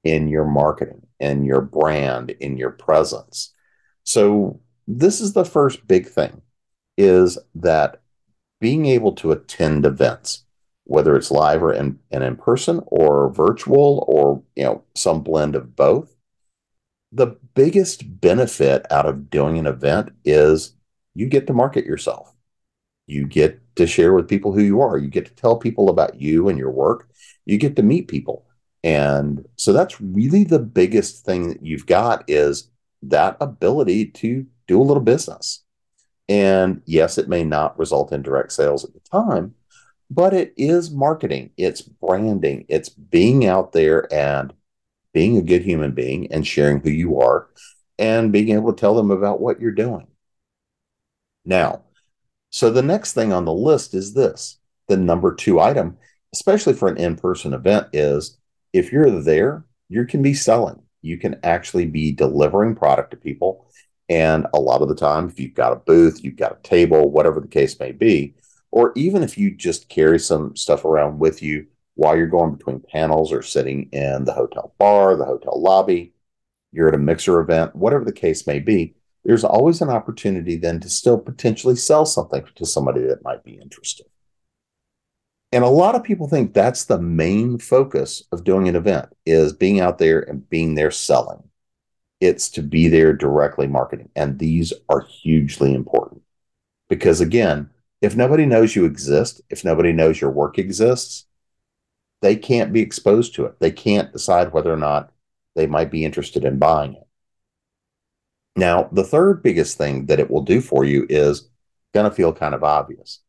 in 0.05 0.29
your 0.29 0.45
marketing, 0.45 1.07
in 1.19 1.45
your 1.45 1.61
brand, 1.61 2.31
in 2.31 2.57
your 2.57 2.71
presence. 2.71 3.53
So 4.05 4.61
this 4.87 5.21
is 5.21 5.33
the 5.33 5.45
first 5.45 5.87
big 5.89 6.07
thing 6.07 6.43
is 6.97 7.39
that 7.55 8.03
being 8.61 8.87
able 8.87 9.13
to 9.13 9.33
attend 9.33 9.85
events, 9.85 10.45
whether 10.85 11.17
it's 11.17 11.31
live 11.31 11.63
or 11.63 11.73
in, 11.73 11.99
and 12.11 12.23
in 12.23 12.37
person 12.37 12.81
or 12.87 13.33
virtual 13.33 14.05
or 14.07 14.43
you 14.55 14.65
know 14.65 14.85
some 14.95 15.23
blend 15.23 15.57
of 15.57 15.75
both, 15.75 16.15
the 17.11 17.37
biggest 17.55 18.21
benefit 18.21 18.87
out 18.91 19.07
of 19.07 19.31
doing 19.31 19.59
an 19.59 19.67
event 19.67 20.11
is 20.25 20.75
you 21.15 21.27
get 21.27 21.47
to 21.47 21.53
market 21.53 21.87
yourself. 21.87 22.33
You 23.07 23.27
get 23.27 23.61
to 23.77 23.87
share 23.87 24.13
with 24.13 24.29
people 24.29 24.53
who 24.53 24.63
you 24.63 24.81
are. 24.81 24.99
You 24.99 25.09
get 25.09 25.27
to 25.27 25.35
tell 25.35 25.57
people 25.57 25.89
about 25.89 26.21
you 26.21 26.49
and 26.49 26.59
your 26.59 26.71
work. 26.71 27.09
You 27.45 27.59
get 27.59 27.77
to 27.77 27.83
meet 27.83 28.09
people. 28.09 28.47
And 28.85 29.47
so 29.57 29.73
that's 29.73 29.99
really 29.99 30.45
the 30.45 30.59
biggest 30.59 31.25
thing 31.25 31.49
that 31.49 31.65
you've 31.65 31.87
got 31.87 32.23
is 32.29 32.71
that 33.03 33.39
ability 33.41 34.07
to 34.07 34.47
do 34.69 34.81
a 34.81 34.85
little 34.85 35.03
business. 35.03 35.65
And 36.29 36.83
yes, 36.85 37.17
it 37.17 37.29
may 37.29 37.45
not 37.45 37.79
result 37.79 38.13
in 38.13 38.21
direct 38.21 38.53
sales 38.53 38.85
at 38.85 38.93
the 38.93 39.01
time, 39.11 39.55
but 40.11 40.35
it 40.35 40.53
is 40.59 40.91
marketing, 40.91 41.51
it's 41.57 41.81
branding, 41.81 42.67
it's 42.69 42.91
being 42.91 43.47
out 43.47 43.73
there 43.73 44.13
and 44.13 44.53
being 45.15 45.39
a 45.39 45.43
good 45.43 45.63
human 45.63 45.93
being 45.93 46.31
and 46.31 46.47
sharing 46.47 46.81
who 46.81 46.91
you 46.91 47.21
are 47.21 47.49
and 47.99 48.33
being 48.33 48.51
able 48.51 48.73
to 48.73 48.79
tell 48.79 48.95
them 48.95 49.11
about 49.11 49.41
what 49.41 49.61
you're 49.61 49.73
doing. 49.73 50.07
Now, 51.47 51.85
so 52.51 52.71
the 52.71 52.83
next 52.83 53.15
thing 53.15 53.33
on 53.33 53.47
the 53.47 53.53
list 53.53 53.95
is 53.95 54.13
this 54.13 54.59
the 54.89 54.97
number 54.99 55.35
two 55.35 55.59
item, 55.59 55.97
especially 56.35 56.75
for 56.75 56.89
an 56.89 56.99
in 56.99 57.17
person 57.17 57.55
event, 57.55 57.89
is 57.95 58.37
if 58.75 58.93
you're 58.93 59.23
there, 59.23 59.65
you 59.89 60.05
can 60.05 60.21
be 60.21 60.35
selling. 60.35 60.83
You 61.01 61.17
can 61.17 61.39
actually 61.45 61.87
be 61.87 62.11
delivering 62.11 62.75
product 62.75 63.13
to 63.13 63.17
people. 63.17 63.71
And 64.09 64.47
a 64.53 64.61
lot 64.61 64.83
of 64.83 64.89
the 64.89 64.97
time, 64.97 65.29
if 65.29 65.39
you've 65.39 65.55
got 65.55 65.73
a 65.73 65.77
booth, 65.77 66.23
you've 66.23 66.37
got 66.37 66.59
a 66.59 66.63
table, 66.63 67.11
whatever 67.11 67.41
the 67.41 67.49
case 67.49 67.79
may 67.79 67.93
be, 67.93 68.35
or 68.73 68.93
even 68.97 69.23
if 69.23 69.39
you 69.39 69.55
just 69.55 69.89
carry 69.89 70.19
some 70.19 70.57
stuff 70.57 70.85
around 70.85 71.21
with 71.21 71.41
you 71.41 71.67
while 71.95 72.17
you're 72.17 72.27
going 72.27 72.57
between 72.57 72.83
panels 72.93 73.33
or 73.33 73.43
sitting 73.43 73.89
in 73.93 74.25
the 74.25 74.33
hotel 74.33 74.75
bar, 74.79 75.17
the 75.17 75.25
hotel 75.25 75.63
lobby, 75.63 76.13
you're 76.73 76.89
at 76.89 76.97
a 76.97 76.99
mixer 76.99 77.41
event, 77.41 77.77
whatever 77.77 78.05
the 78.05 78.13
case 78.13 78.45
may 78.45 78.59
be, 78.59 78.97
there's 79.25 79.45
always 79.45 79.81
an 79.81 79.89
opportunity 79.89 80.57
then 80.57 80.81
to 80.81 80.91
still 80.91 81.19
potentially 81.19 81.77
sell 81.77 82.05
something 82.05 82.45
to 82.57 82.67
somebody 82.67 83.03
that 83.03 83.23
might 83.23 83.45
be 83.45 83.53
interested. 83.53 84.07
And 85.55 85.63
a 85.63 85.69
lot 85.69 85.95
of 85.95 86.03
people 86.03 86.27
think 86.27 86.53
that's 86.53 86.87
the 86.87 87.01
main 87.01 87.59
focus 87.59 88.25
of 88.33 88.43
doing 88.43 88.69
an 88.69 88.75
event 88.75 89.11
is 89.25 89.53
being 89.53 89.79
out 89.79 89.99
there 89.99 90.19
and 90.19 90.51
being 90.51 90.75
there 90.75 90.91
selling. 90.91 91.45
It's 92.21 92.49
to 92.51 92.63
be 92.63 92.89
there 92.89 93.13
directly 93.13 93.69
marketing. 93.69 94.09
And 94.17 94.41
these 94.41 94.73
are 94.89 95.03
hugely 95.03 95.73
important. 95.73 96.23
Because 96.89 97.21
again, 97.21 97.71
if 98.03 98.17
nobody 98.17 98.47
knows 98.47 98.75
you 98.75 98.85
exist, 98.85 99.43
if 99.49 99.65
nobody 99.65 99.93
knows 99.93 100.21
your 100.21 100.33
work 100.33 100.59
exists, 100.59 101.27
they 102.21 102.35
can't 102.35 102.73
be 102.73 102.81
exposed 102.81 103.37
to 103.37 103.45
it. 103.45 103.61
They 103.61 103.71
can't 103.71 104.13
decide 104.13 104.53
whether 104.53 104.73
or 104.73 104.77
not 104.77 105.13
they 105.55 105.69
might 105.69 105.93
be 105.93 106.05
interested 106.05 106.45
in 106.45 106.59
buying 106.59 106.95
it. 106.95 107.07
Now, 108.57 108.89
the 108.91 109.05
third 109.05 109.41
biggest 109.41 109.79
thing 109.79 110.07
that 110.07 110.19
it 110.19 110.33
will 110.33 110.43
do 110.43 110.61
for 110.61 110.85
you 110.85 111.07
is 111.09 111.49
going 111.93 112.11
to 112.11 112.17
feel 112.17 112.33
kind 112.33 112.57
of 112.57 112.65
obvious 112.65 113.21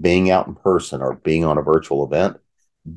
being 0.00 0.30
out 0.30 0.46
in 0.46 0.54
person 0.54 1.00
or 1.00 1.14
being 1.16 1.44
on 1.44 1.58
a 1.58 1.62
virtual 1.62 2.04
event 2.04 2.38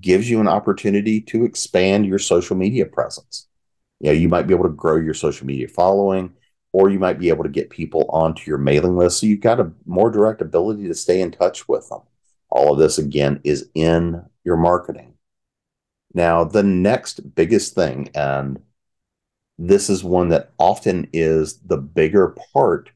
gives 0.01 0.29
you 0.29 0.39
an 0.39 0.47
opportunity 0.47 1.21
to 1.21 1.45
expand 1.45 2.05
your 2.05 2.19
social 2.19 2.55
media 2.55 2.85
presence. 2.85 3.47
You 3.99 4.07
know, 4.07 4.13
you 4.13 4.29
might 4.29 4.47
be 4.47 4.53
able 4.53 4.65
to 4.65 4.69
grow 4.69 4.97
your 4.97 5.13
social 5.13 5.47
media 5.47 5.67
following, 5.67 6.33
or 6.71 6.89
you 6.89 6.99
might 6.99 7.19
be 7.19 7.29
able 7.29 7.43
to 7.43 7.49
get 7.49 7.69
people 7.69 8.05
onto 8.09 8.49
your 8.49 8.59
mailing 8.59 8.95
list. 8.95 9.19
So 9.19 9.25
you've 9.25 9.41
got 9.41 9.59
a 9.59 9.71
more 9.85 10.11
direct 10.11 10.41
ability 10.41 10.87
to 10.87 10.93
stay 10.93 11.21
in 11.21 11.31
touch 11.31 11.67
with 11.67 11.89
them. 11.89 12.01
All 12.49 12.73
of 12.73 12.79
this, 12.79 12.97
again, 12.97 13.41
is 13.43 13.69
in 13.73 14.23
your 14.43 14.57
marketing. 14.57 15.13
Now, 16.13 16.43
the 16.43 16.63
next 16.63 17.35
biggest 17.35 17.75
thing, 17.75 18.09
and 18.15 18.59
this 19.57 19.89
is 19.89 20.03
one 20.03 20.29
that 20.29 20.51
often 20.57 21.09
is 21.13 21.59
the 21.59 21.77
bigger 21.77 22.35
part 22.53 22.91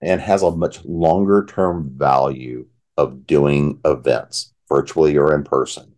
and 0.00 0.20
has 0.20 0.42
a 0.42 0.50
much 0.50 0.84
longer 0.84 1.44
term 1.44 1.92
value 1.96 2.66
of 2.98 3.26
doing 3.26 3.80
events, 3.84 4.52
virtually 4.68 5.16
or 5.16 5.34
in 5.34 5.44
person, 5.44 5.94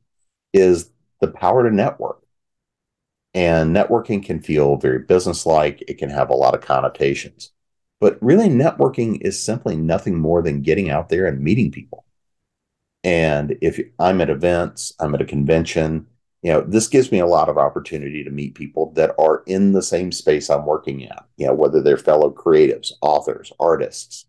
is 0.53 0.91
the 1.21 1.29
power 1.29 1.69
to 1.69 1.75
network. 1.75 2.23
And 3.35 3.75
networking 3.75 4.25
can 4.25 4.41
feel 4.41 4.77
very 4.77 5.01
businesslike, 5.01 5.83
it 5.89 5.99
can 5.99 6.11
have 6.11 6.31
a 6.31 6.35
lot 6.35 6.55
of 6.55 6.61
connotations. 6.61 7.53
But 8.01 8.19
really, 8.23 8.49
networking 8.49 9.21
is 9.21 9.43
simply 9.43 9.77
nothing 9.77 10.19
more 10.19 10.43
than 10.43 10.63
getting 10.63 10.91
out 10.91 11.09
there 11.09 11.27
and 11.27 11.41
meeting 11.41 11.71
people. 11.71 12.05
And 13.03 13.57
if 13.63 13.81
I'm 13.99 14.21
at 14.21 14.31
events, 14.31 14.93
I'm 15.01 15.15
at 15.15 15.23
a 15.23 15.27
convention, 15.27 16.07
you 16.43 16.53
know, 16.53 16.61
this 16.63 16.89
gives 16.89 17.13
me 17.13 17.19
a 17.19 17.27
lot 17.27 17.49
of 17.49 17.59
opportunity 17.59 18.25
to 18.25 18.31
meet 18.31 18.55
people 18.55 18.93
that 18.93 19.15
are 19.19 19.43
in 19.47 19.73
the 19.73 19.83
same 19.83 20.13
space 20.13 20.51
I'm 20.51 20.67
working 20.67 21.07
at, 21.07 21.27
you 21.37 21.47
know, 21.47 21.55
whether 21.55 21.83
they're 21.83 21.97
fellow 21.97 22.31
creatives, 22.31 22.93
authors, 23.01 23.53
artists, 23.61 24.27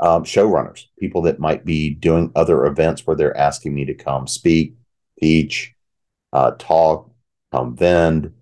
um, 0.00 0.24
showrunners, 0.24 0.86
people 0.98 1.22
that 1.22 1.38
might 1.38 1.64
be 1.64 1.90
doing 1.90 2.32
other 2.34 2.66
events 2.66 3.06
where 3.06 3.16
they're 3.16 3.36
asking 3.36 3.74
me 3.74 3.84
to 3.84 3.94
come 3.94 4.26
speak, 4.26 4.74
teach, 5.20 5.74
uh, 6.32 6.52
talk, 6.58 7.10
come 7.52 7.76
vend. 7.76 8.32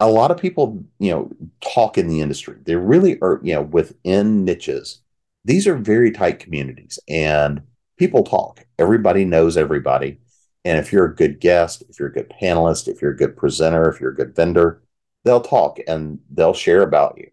A 0.00 0.08
lot 0.08 0.30
of 0.30 0.38
people, 0.38 0.84
you 0.98 1.10
know, 1.10 1.30
talk 1.60 1.98
in 1.98 2.08
the 2.08 2.20
industry. 2.20 2.56
They 2.64 2.76
really 2.76 3.20
are, 3.20 3.40
you 3.42 3.54
know, 3.54 3.62
within 3.62 4.44
niches. 4.44 5.00
These 5.44 5.66
are 5.66 5.76
very 5.76 6.10
tight 6.12 6.38
communities 6.38 6.98
and 7.08 7.62
people 7.98 8.22
talk. 8.22 8.64
Everybody 8.78 9.24
knows 9.24 9.56
everybody. 9.56 10.18
And 10.64 10.78
if 10.78 10.92
you're 10.92 11.06
a 11.06 11.14
good 11.14 11.40
guest, 11.40 11.82
if 11.88 11.98
you're 11.98 12.08
a 12.08 12.12
good 12.12 12.32
panelist, 12.40 12.86
if 12.86 13.02
you're 13.02 13.12
a 13.12 13.16
good 13.16 13.36
presenter, 13.36 13.88
if 13.90 14.00
you're 14.00 14.12
a 14.12 14.16
good 14.16 14.34
vendor, 14.34 14.82
they'll 15.24 15.40
talk 15.40 15.78
and 15.88 16.20
they'll 16.30 16.54
share 16.54 16.82
about 16.82 17.18
you. 17.18 17.30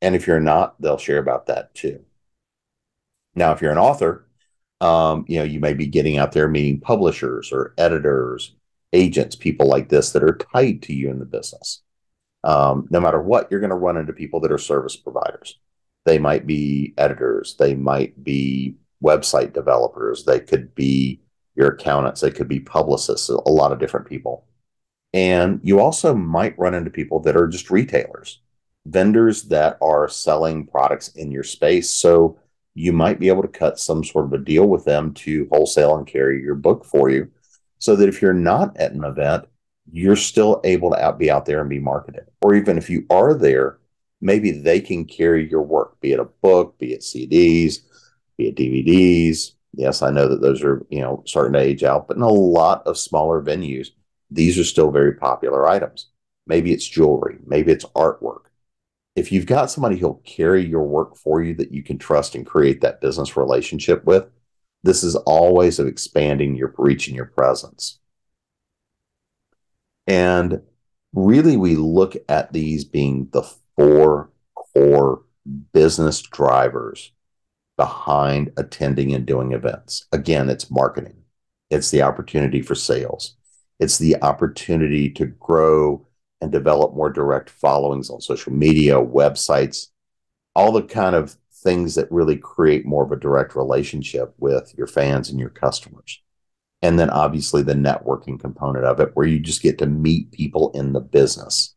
And 0.00 0.14
if 0.14 0.26
you're 0.26 0.40
not, 0.40 0.80
they'll 0.80 0.98
share 0.98 1.18
about 1.18 1.46
that 1.46 1.74
too. 1.74 2.02
Now, 3.34 3.52
if 3.52 3.60
you're 3.60 3.72
an 3.72 3.78
author, 3.78 4.26
um, 4.80 5.24
you 5.28 5.38
know, 5.38 5.44
you 5.44 5.60
may 5.60 5.74
be 5.74 5.86
getting 5.86 6.18
out 6.18 6.32
there 6.32 6.48
meeting 6.48 6.80
publishers 6.80 7.52
or 7.52 7.74
editors, 7.78 8.54
agents, 8.92 9.36
people 9.36 9.66
like 9.66 9.88
this 9.88 10.10
that 10.12 10.24
are 10.24 10.38
tied 10.52 10.82
to 10.82 10.92
you 10.92 11.10
in 11.10 11.18
the 11.18 11.24
business. 11.24 11.82
Um, 12.44 12.88
no 12.90 13.00
matter 13.00 13.22
what, 13.22 13.50
you're 13.50 13.60
going 13.60 13.70
to 13.70 13.76
run 13.76 13.96
into 13.96 14.12
people 14.12 14.40
that 14.40 14.52
are 14.52 14.58
service 14.58 14.96
providers. 14.96 15.58
They 16.04 16.18
might 16.18 16.46
be 16.46 16.94
editors, 16.98 17.54
they 17.58 17.74
might 17.74 18.24
be 18.24 18.74
website 19.02 19.52
developers, 19.52 20.24
they 20.24 20.40
could 20.40 20.74
be 20.74 21.20
your 21.54 21.68
accountants, 21.68 22.20
they 22.20 22.30
could 22.30 22.48
be 22.48 22.60
publicists, 22.60 23.28
a 23.28 23.48
lot 23.48 23.72
of 23.72 23.78
different 23.78 24.08
people. 24.08 24.46
And 25.14 25.60
you 25.62 25.78
also 25.78 26.14
might 26.14 26.58
run 26.58 26.74
into 26.74 26.90
people 26.90 27.20
that 27.20 27.36
are 27.36 27.46
just 27.46 27.70
retailers, 27.70 28.40
vendors 28.86 29.44
that 29.44 29.78
are 29.80 30.08
selling 30.08 30.66
products 30.66 31.08
in 31.08 31.30
your 31.30 31.44
space. 31.44 31.90
So 31.90 32.38
you 32.74 32.92
might 32.92 33.18
be 33.18 33.28
able 33.28 33.42
to 33.42 33.48
cut 33.48 33.78
some 33.78 34.02
sort 34.02 34.26
of 34.26 34.32
a 34.32 34.38
deal 34.38 34.66
with 34.66 34.84
them 34.84 35.12
to 35.14 35.48
wholesale 35.50 35.96
and 35.96 36.06
carry 36.06 36.42
your 36.42 36.54
book 36.54 36.84
for 36.84 37.10
you 37.10 37.30
so 37.78 37.96
that 37.96 38.08
if 38.08 38.22
you're 38.22 38.32
not 38.32 38.76
at 38.76 38.92
an 38.92 39.04
event, 39.04 39.44
you're 39.90 40.16
still 40.16 40.60
able 40.64 40.90
to 40.90 41.04
out, 41.04 41.18
be 41.18 41.30
out 41.30 41.44
there 41.44 41.60
and 41.60 41.68
be 41.68 41.78
marketed. 41.78 42.24
Or 42.40 42.54
even 42.54 42.78
if 42.78 42.88
you 42.88 43.04
are 43.10 43.34
there, 43.34 43.78
maybe 44.20 44.52
they 44.52 44.80
can 44.80 45.04
carry 45.04 45.48
your 45.50 45.62
work, 45.62 46.00
be 46.00 46.12
it 46.12 46.20
a 46.20 46.24
book, 46.24 46.78
be 46.78 46.92
it 46.92 47.00
CDs, 47.00 47.80
be 48.38 48.48
it 48.48 48.56
DVDs. 48.56 49.52
Yes, 49.74 50.02
I 50.02 50.10
know 50.10 50.28
that 50.28 50.40
those 50.40 50.62
are, 50.62 50.86
you 50.90 51.00
know, 51.00 51.22
starting 51.26 51.54
to 51.54 51.58
age 51.58 51.82
out, 51.82 52.06
but 52.06 52.16
in 52.16 52.22
a 52.22 52.28
lot 52.28 52.86
of 52.86 52.98
smaller 52.98 53.42
venues, 53.42 53.88
these 54.30 54.58
are 54.58 54.64
still 54.64 54.90
very 54.90 55.14
popular 55.14 55.68
items. 55.68 56.08
Maybe 56.46 56.72
it's 56.72 56.86
jewelry, 56.86 57.38
maybe 57.44 57.72
it's 57.72 57.84
artwork, 57.96 58.44
if 59.14 59.30
you've 59.30 59.46
got 59.46 59.70
somebody 59.70 59.96
who'll 59.96 60.22
carry 60.24 60.64
your 60.64 60.84
work 60.84 61.16
for 61.16 61.42
you 61.42 61.54
that 61.54 61.72
you 61.72 61.82
can 61.82 61.98
trust 61.98 62.34
and 62.34 62.46
create 62.46 62.80
that 62.80 63.00
business 63.00 63.36
relationship 63.36 64.04
with, 64.04 64.26
this 64.82 65.04
is 65.04 65.16
always 65.16 65.78
of 65.78 65.86
expanding 65.86 66.56
your 66.56 66.74
reach 66.78 67.08
and 67.08 67.16
your 67.16 67.26
presence. 67.26 67.98
And 70.06 70.62
really, 71.12 71.56
we 71.56 71.76
look 71.76 72.16
at 72.28 72.52
these 72.52 72.84
being 72.84 73.28
the 73.32 73.42
four 73.76 74.30
core 74.54 75.22
business 75.72 76.20
drivers 76.22 77.12
behind 77.76 78.52
attending 78.56 79.14
and 79.14 79.26
doing 79.26 79.52
events. 79.52 80.06
Again, 80.12 80.48
it's 80.48 80.70
marketing, 80.70 81.22
it's 81.70 81.90
the 81.90 82.02
opportunity 82.02 82.62
for 82.62 82.74
sales, 82.74 83.36
it's 83.78 83.98
the 83.98 84.20
opportunity 84.22 85.10
to 85.10 85.26
grow 85.26 86.06
and 86.42 86.50
develop 86.50 86.94
more 86.94 87.08
direct 87.08 87.48
followings 87.48 88.10
on 88.10 88.20
social 88.20 88.52
media, 88.52 88.94
websites, 88.94 89.86
all 90.56 90.72
the 90.72 90.82
kind 90.82 91.14
of 91.14 91.36
things 91.54 91.94
that 91.94 92.10
really 92.10 92.36
create 92.36 92.84
more 92.84 93.04
of 93.04 93.12
a 93.12 93.16
direct 93.16 93.54
relationship 93.54 94.34
with 94.38 94.74
your 94.76 94.88
fans 94.88 95.30
and 95.30 95.38
your 95.38 95.50
customers. 95.50 96.20
And 96.82 96.98
then 96.98 97.10
obviously 97.10 97.62
the 97.62 97.74
networking 97.74 98.40
component 98.40 98.84
of 98.84 98.98
it, 98.98 99.12
where 99.14 99.26
you 99.26 99.38
just 99.38 99.62
get 99.62 99.78
to 99.78 99.86
meet 99.86 100.32
people 100.32 100.72
in 100.72 100.92
the 100.92 101.00
business. 101.00 101.76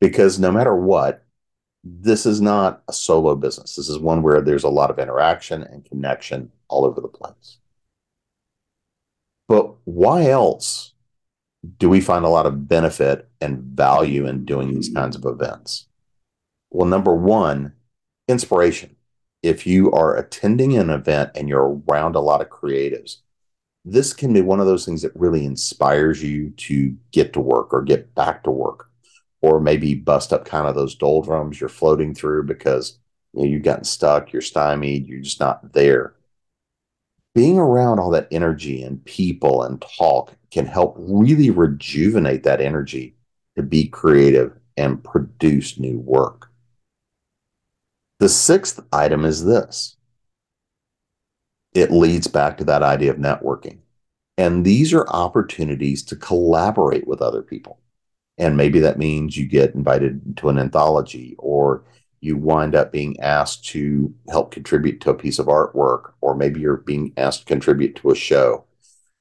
Because 0.00 0.40
no 0.40 0.50
matter 0.50 0.74
what, 0.74 1.22
this 1.84 2.24
is 2.24 2.40
not 2.40 2.82
a 2.88 2.94
solo 2.94 3.34
business. 3.34 3.76
This 3.76 3.90
is 3.90 3.98
one 3.98 4.22
where 4.22 4.40
there's 4.40 4.64
a 4.64 4.70
lot 4.70 4.90
of 4.90 4.98
interaction 4.98 5.62
and 5.62 5.84
connection 5.84 6.50
all 6.68 6.86
over 6.86 7.02
the 7.02 7.08
place. 7.08 7.58
But 9.46 9.74
why 9.84 10.30
else 10.30 10.94
do 11.78 11.88
we 11.88 12.00
find 12.00 12.24
a 12.24 12.28
lot 12.28 12.46
of 12.46 12.68
benefit 12.68 13.28
and 13.40 13.58
value 13.58 14.26
in 14.26 14.44
doing 14.44 14.74
these 14.74 14.88
kinds 14.88 15.16
of 15.16 15.24
events? 15.24 15.86
Well, 16.70 16.86
number 16.88 17.14
one, 17.14 17.74
inspiration. 18.28 18.96
If 19.42 19.66
you 19.66 19.90
are 19.92 20.16
attending 20.16 20.76
an 20.76 20.90
event 20.90 21.30
and 21.34 21.48
you're 21.48 21.80
around 21.88 22.14
a 22.14 22.20
lot 22.20 22.40
of 22.40 22.48
creatives, 22.48 23.18
this 23.84 24.12
can 24.12 24.32
be 24.32 24.42
one 24.42 24.60
of 24.60 24.66
those 24.66 24.84
things 24.84 25.02
that 25.02 25.16
really 25.16 25.44
inspires 25.44 26.22
you 26.22 26.50
to 26.50 26.94
get 27.12 27.32
to 27.32 27.40
work 27.40 27.72
or 27.72 27.82
get 27.82 28.14
back 28.14 28.44
to 28.44 28.50
work, 28.50 28.90
or 29.40 29.60
maybe 29.60 29.94
bust 29.94 30.32
up 30.32 30.44
kind 30.44 30.66
of 30.66 30.74
those 30.74 30.94
doldrums 30.94 31.58
you're 31.58 31.70
floating 31.70 32.14
through 32.14 32.44
because 32.44 32.98
you 33.32 33.40
know, 33.40 33.48
you've 33.48 33.62
gotten 33.62 33.84
stuck, 33.84 34.32
you're 34.32 34.42
stymied, 34.42 35.06
you're 35.06 35.20
just 35.20 35.40
not 35.40 35.72
there 35.72 36.14
being 37.34 37.58
around 37.58 37.98
all 37.98 38.10
that 38.10 38.28
energy 38.30 38.82
and 38.82 39.04
people 39.04 39.62
and 39.62 39.84
talk 39.98 40.34
can 40.50 40.66
help 40.66 40.94
really 40.98 41.50
rejuvenate 41.50 42.42
that 42.42 42.60
energy 42.60 43.14
to 43.56 43.62
be 43.62 43.86
creative 43.86 44.52
and 44.76 45.04
produce 45.04 45.78
new 45.78 45.98
work. 45.98 46.50
The 48.18 48.28
sixth 48.28 48.80
item 48.92 49.24
is 49.24 49.44
this 49.44 49.96
it 51.72 51.92
leads 51.92 52.26
back 52.26 52.58
to 52.58 52.64
that 52.64 52.82
idea 52.82 53.12
of 53.12 53.18
networking. 53.18 53.78
And 54.36 54.64
these 54.64 54.92
are 54.92 55.08
opportunities 55.08 56.02
to 56.04 56.16
collaborate 56.16 57.06
with 57.06 57.22
other 57.22 57.42
people. 57.42 57.78
And 58.38 58.56
maybe 58.56 58.80
that 58.80 58.98
means 58.98 59.36
you 59.36 59.46
get 59.46 59.74
invited 59.74 60.36
to 60.38 60.48
an 60.48 60.58
anthology 60.58 61.36
or 61.38 61.84
you 62.20 62.36
wind 62.36 62.74
up 62.74 62.92
being 62.92 63.18
asked 63.20 63.64
to 63.66 64.14
help 64.28 64.50
contribute 64.50 65.00
to 65.00 65.10
a 65.10 65.14
piece 65.14 65.38
of 65.38 65.46
artwork, 65.46 66.12
or 66.20 66.34
maybe 66.34 66.60
you're 66.60 66.76
being 66.76 67.12
asked 67.16 67.40
to 67.40 67.46
contribute 67.46 67.96
to 67.96 68.10
a 68.10 68.14
show. 68.14 68.64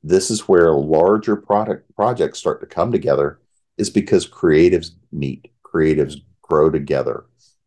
This 0.03 0.29
is 0.29 0.47
where 0.47 0.73
larger 0.73 1.35
product 1.35 1.93
projects 1.95 2.39
start 2.39 2.59
to 2.61 2.67
come 2.67 2.91
together, 2.91 3.39
is 3.77 3.89
because 3.89 4.27
creatives 4.27 4.91
meet, 5.11 5.51
creatives 5.63 6.21
grow 6.41 6.69
together, 6.69 7.25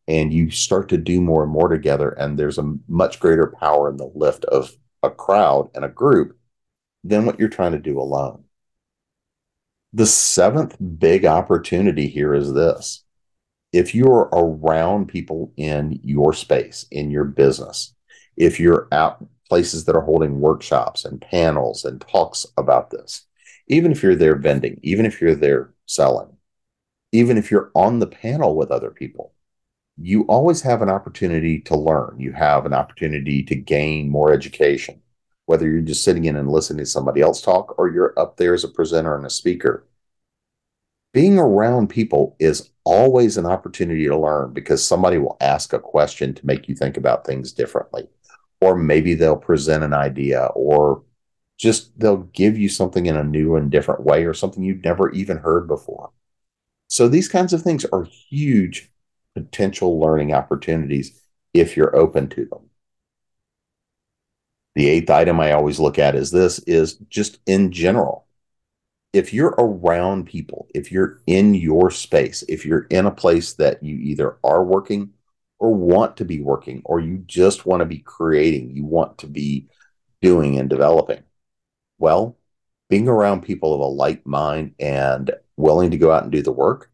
and 0.08 0.32
you 0.32 0.50
start 0.50 0.88
to 0.90 0.98
do 0.98 1.20
more 1.20 1.42
and 1.42 1.52
more 1.52 1.68
together. 1.68 2.10
And 2.10 2.38
there's 2.38 2.58
a 2.58 2.74
much 2.88 3.20
greater 3.20 3.54
power 3.58 3.88
in 3.88 3.96
the 3.96 4.10
lift 4.14 4.44
of 4.46 4.76
a 5.02 5.10
crowd 5.10 5.70
and 5.74 5.84
a 5.84 5.88
group 5.88 6.38
than 7.04 7.24
what 7.24 7.38
you're 7.38 7.48
trying 7.48 7.72
to 7.72 7.78
do 7.78 7.98
alone. 7.98 8.44
The 9.92 10.06
seventh 10.06 10.76
big 10.98 11.24
opportunity 11.26 12.06
here 12.08 12.34
is 12.34 12.52
this 12.52 13.01
if 13.72 13.94
you're 13.94 14.28
around 14.32 15.06
people 15.06 15.52
in 15.56 15.98
your 16.02 16.32
space, 16.32 16.84
in 16.90 17.10
your 17.10 17.24
business, 17.24 17.94
if 18.36 18.60
you're 18.60 18.88
at 18.92 19.18
places 19.48 19.84
that 19.84 19.96
are 19.96 20.02
holding 20.02 20.40
workshops 20.40 21.04
and 21.04 21.20
panels 21.20 21.84
and 21.84 22.00
talks 22.00 22.46
about 22.56 22.90
this, 22.90 23.26
even 23.68 23.92
if 23.92 24.02
you're 24.02 24.16
there 24.16 24.36
vending, 24.36 24.78
even 24.82 25.06
if 25.06 25.20
you're 25.20 25.34
there 25.34 25.72
selling, 25.86 26.36
even 27.12 27.36
if 27.38 27.50
you're 27.50 27.70
on 27.74 27.98
the 27.98 28.06
panel 28.06 28.56
with 28.56 28.70
other 28.70 28.90
people, 28.90 29.32
you 29.98 30.22
always 30.22 30.62
have 30.62 30.82
an 30.82 30.88
opportunity 30.88 31.60
to 31.60 31.76
learn. 31.76 32.16
You 32.18 32.32
have 32.32 32.66
an 32.66 32.72
opportunity 32.72 33.42
to 33.44 33.54
gain 33.54 34.08
more 34.08 34.32
education, 34.32 35.00
whether 35.46 35.68
you're 35.68 35.82
just 35.82 36.04
sitting 36.04 36.24
in 36.24 36.36
and 36.36 36.50
listening 36.50 36.84
to 36.84 36.86
somebody 36.86 37.20
else 37.20 37.42
talk 37.42 37.78
or 37.78 37.90
you're 37.90 38.18
up 38.18 38.36
there 38.36 38.54
as 38.54 38.64
a 38.64 38.68
presenter 38.68 39.16
and 39.16 39.26
a 39.26 39.30
speaker 39.30 39.86
being 41.12 41.38
around 41.38 41.88
people 41.88 42.36
is 42.38 42.70
always 42.84 43.36
an 43.36 43.46
opportunity 43.46 44.06
to 44.06 44.18
learn 44.18 44.52
because 44.52 44.84
somebody 44.84 45.18
will 45.18 45.36
ask 45.40 45.72
a 45.72 45.78
question 45.78 46.34
to 46.34 46.46
make 46.46 46.68
you 46.68 46.74
think 46.74 46.96
about 46.96 47.26
things 47.26 47.52
differently. 47.52 48.08
Or 48.60 48.76
maybe 48.76 49.14
they'll 49.14 49.36
present 49.36 49.84
an 49.84 49.92
idea 49.92 50.46
or 50.54 51.02
just 51.58 51.98
they'll 51.98 52.28
give 52.32 52.56
you 52.56 52.68
something 52.68 53.06
in 53.06 53.16
a 53.16 53.24
new 53.24 53.56
and 53.56 53.70
different 53.70 54.04
way 54.04 54.24
or 54.24 54.34
something 54.34 54.62
you've 54.62 54.84
never 54.84 55.10
even 55.10 55.36
heard 55.36 55.68
before. 55.68 56.10
So 56.88 57.08
these 57.08 57.28
kinds 57.28 57.52
of 57.52 57.62
things 57.62 57.84
are 57.86 58.04
huge 58.04 58.90
potential 59.34 60.00
learning 60.00 60.32
opportunities 60.32 61.20
if 61.54 61.76
you're 61.76 61.96
open 61.96 62.28
to 62.30 62.46
them. 62.46 62.70
The 64.74 64.88
eighth 64.88 65.10
item 65.10 65.38
I 65.40 65.52
always 65.52 65.78
look 65.78 65.98
at 65.98 66.14
is 66.14 66.30
this 66.30 66.58
is 66.60 66.94
just 67.08 67.38
in 67.46 67.72
general 67.72 68.26
if 69.12 69.32
you're 69.32 69.54
around 69.58 70.26
people, 70.26 70.68
if 70.74 70.90
you're 70.90 71.20
in 71.26 71.54
your 71.54 71.90
space, 71.90 72.42
if 72.48 72.64
you're 72.64 72.86
in 72.90 73.06
a 73.06 73.10
place 73.10 73.54
that 73.54 73.82
you 73.82 73.96
either 73.96 74.38
are 74.42 74.64
working 74.64 75.10
or 75.58 75.74
want 75.74 76.16
to 76.16 76.24
be 76.24 76.40
working, 76.40 76.82
or 76.84 76.98
you 76.98 77.18
just 77.26 77.66
want 77.66 77.80
to 77.80 77.86
be 77.86 77.98
creating, 77.98 78.74
you 78.74 78.84
want 78.84 79.18
to 79.18 79.28
be 79.28 79.68
doing 80.20 80.58
and 80.58 80.68
developing. 80.68 81.22
Well, 81.98 82.36
being 82.90 83.06
around 83.06 83.42
people 83.42 83.72
of 83.72 83.80
a 83.80 83.84
like 83.84 84.26
mind 84.26 84.74
and 84.80 85.30
willing 85.56 85.92
to 85.92 85.98
go 85.98 86.10
out 86.10 86.24
and 86.24 86.32
do 86.32 86.42
the 86.42 86.50
work 86.50 86.90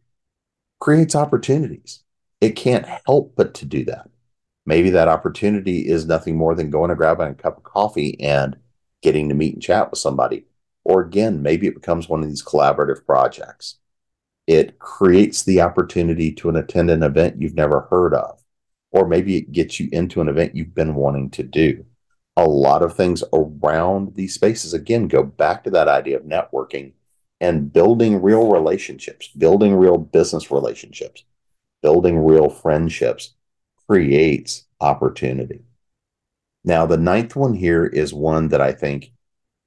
creates 0.80 1.16
opportunities. 1.16 2.02
It 2.40 2.56
can't 2.56 2.86
help 3.06 3.34
but 3.36 3.54
to 3.54 3.64
do 3.64 3.84
that. 3.86 4.10
Maybe 4.66 4.90
that 4.90 5.08
opportunity 5.08 5.88
is 5.88 6.04
nothing 6.04 6.36
more 6.36 6.54
than 6.54 6.70
going 6.70 6.90
to 6.90 6.94
grab 6.94 7.20
a 7.20 7.32
cup 7.34 7.56
of 7.56 7.62
coffee 7.62 8.20
and 8.20 8.56
getting 9.02 9.30
to 9.30 9.34
meet 9.34 9.54
and 9.54 9.62
chat 9.62 9.90
with 9.90 9.98
somebody. 9.98 10.44
Or 10.84 11.00
again, 11.00 11.42
maybe 11.42 11.66
it 11.66 11.74
becomes 11.74 12.08
one 12.08 12.22
of 12.22 12.28
these 12.28 12.44
collaborative 12.44 13.04
projects. 13.04 13.76
It 14.46 14.78
creates 14.78 15.42
the 15.42 15.60
opportunity 15.60 16.32
to 16.32 16.48
attend 16.50 16.90
an 16.90 17.02
event 17.02 17.40
you've 17.40 17.54
never 17.54 17.82
heard 17.90 18.14
of, 18.14 18.42
or 18.90 19.06
maybe 19.06 19.36
it 19.36 19.52
gets 19.52 19.78
you 19.78 19.88
into 19.92 20.20
an 20.20 20.28
event 20.28 20.54
you've 20.54 20.74
been 20.74 20.94
wanting 20.94 21.30
to 21.30 21.42
do. 21.42 21.84
A 22.36 22.48
lot 22.48 22.82
of 22.82 22.94
things 22.94 23.22
around 23.32 24.14
these 24.14 24.34
spaces, 24.34 24.72
again, 24.72 25.08
go 25.08 25.22
back 25.22 25.64
to 25.64 25.70
that 25.70 25.88
idea 25.88 26.16
of 26.16 26.22
networking 26.22 26.92
and 27.40 27.72
building 27.72 28.22
real 28.22 28.50
relationships, 28.50 29.28
building 29.28 29.74
real 29.74 29.98
business 29.98 30.50
relationships, 30.50 31.24
building 31.82 32.18
real 32.18 32.48
friendships 32.48 33.34
creates 33.86 34.64
opportunity. 34.80 35.62
Now, 36.64 36.86
the 36.86 36.96
ninth 36.96 37.36
one 37.36 37.54
here 37.54 37.86
is 37.86 38.12
one 38.12 38.48
that 38.48 38.60
I 38.60 38.72
think 38.72 39.12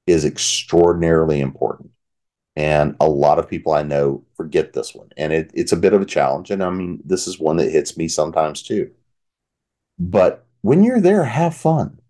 is 0.06 0.24
extraordinarily 0.24 1.40
important. 1.40 1.90
And 2.54 2.96
a 3.00 3.08
lot 3.08 3.38
of 3.38 3.48
people 3.48 3.72
I 3.72 3.82
know 3.82 4.24
forget 4.36 4.72
this 4.72 4.94
one. 4.94 5.08
And 5.16 5.32
it, 5.32 5.50
it's 5.54 5.72
a 5.72 5.76
bit 5.76 5.94
of 5.94 6.02
a 6.02 6.06
challenge. 6.06 6.50
And 6.50 6.62
I 6.62 6.70
mean, 6.70 7.00
this 7.04 7.26
is 7.26 7.38
one 7.38 7.56
that 7.56 7.70
hits 7.70 7.96
me 7.96 8.08
sometimes 8.08 8.62
too. 8.62 8.90
But 9.98 10.46
when 10.60 10.82
you're 10.82 11.00
there, 11.00 11.24
have 11.24 11.54
fun. 11.54 12.00